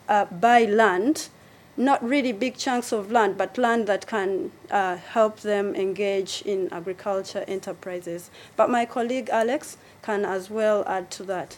[0.09, 1.29] uh, buy land
[1.77, 6.73] not really big chunks of land, but land that can uh, help them engage in
[6.73, 8.31] agriculture enterprises.
[8.57, 11.57] But my colleague Alex can as well add to that.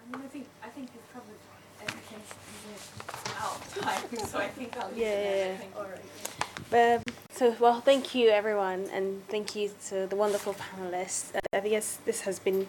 [0.00, 1.38] I, mean, I think I think you've covered
[1.80, 2.22] everything
[3.38, 5.92] out of time, so I think I'll leave Yeah, it yeah,
[6.70, 6.96] there.
[6.96, 11.34] Um, so, well, thank you everyone, and thank you to the wonderful panelists.
[11.34, 12.66] Uh, I guess this has been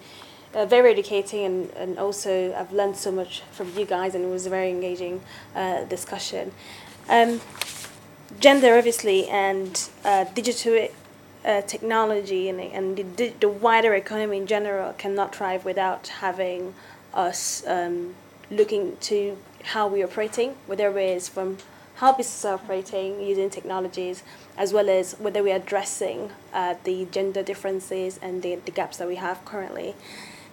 [0.53, 4.29] uh, very educating, and, and also I've learned so much from you guys, and it
[4.29, 5.21] was a very engaging
[5.55, 6.51] uh, discussion.
[7.09, 7.41] Um,
[8.39, 10.87] gender, obviously, and uh, digital
[11.45, 16.73] uh, technology and, and the, the wider economy in general cannot thrive without having
[17.13, 18.15] us um,
[18.51, 19.37] looking to
[19.67, 21.57] how we're operating, whether it is from
[21.95, 24.23] how businesses are operating using technologies,
[24.55, 29.07] as well as whether we're addressing uh, the gender differences and the, the gaps that
[29.07, 29.95] we have currently.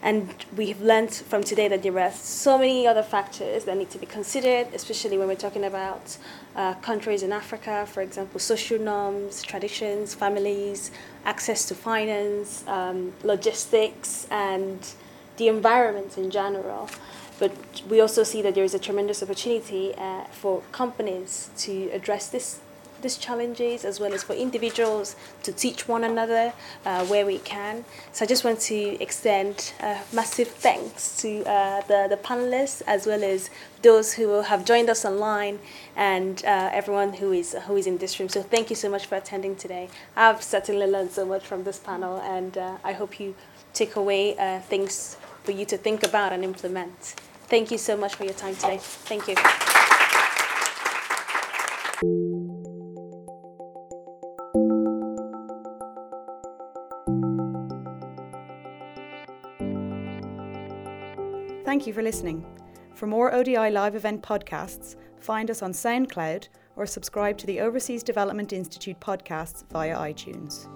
[0.03, 3.89] And we have learned from today that there are so many other factors that need
[3.91, 6.19] to be considered, especially when we're talking about
[6.57, 10.91] uh, countries in Africa, for example, social norms, traditions, families,
[11.25, 14.95] access to finance, um, logistics, and
[15.39, 16.91] the environment in general.
[17.45, 22.29] But we also see that there is a tremendous opportunity uh, for companies to address
[22.29, 22.61] this
[23.03, 26.55] these challenges as well as for individuals to teach one another
[26.87, 27.85] uh, where we can.
[28.13, 33.07] So I just want to extend uh, massive thanks to uh, the, the panelists as
[33.07, 33.51] well as
[33.83, 35.59] those who have joined us online
[35.97, 38.31] and uh, everyone who is, who is in this room.
[38.31, 39.91] So thank you so much for attending today.
[40.17, 43.35] I've certainly learned so much from this panel and uh, I hope you
[43.75, 47.17] take away uh, things for you to think about and implement.
[47.47, 48.79] Thank you so much for your time today.
[48.81, 49.35] Thank you.
[61.65, 62.47] Thank you for listening.
[62.95, 68.03] For more ODI live event podcasts, find us on SoundCloud or subscribe to the Overseas
[68.03, 70.69] Development Institute podcasts via iTunes.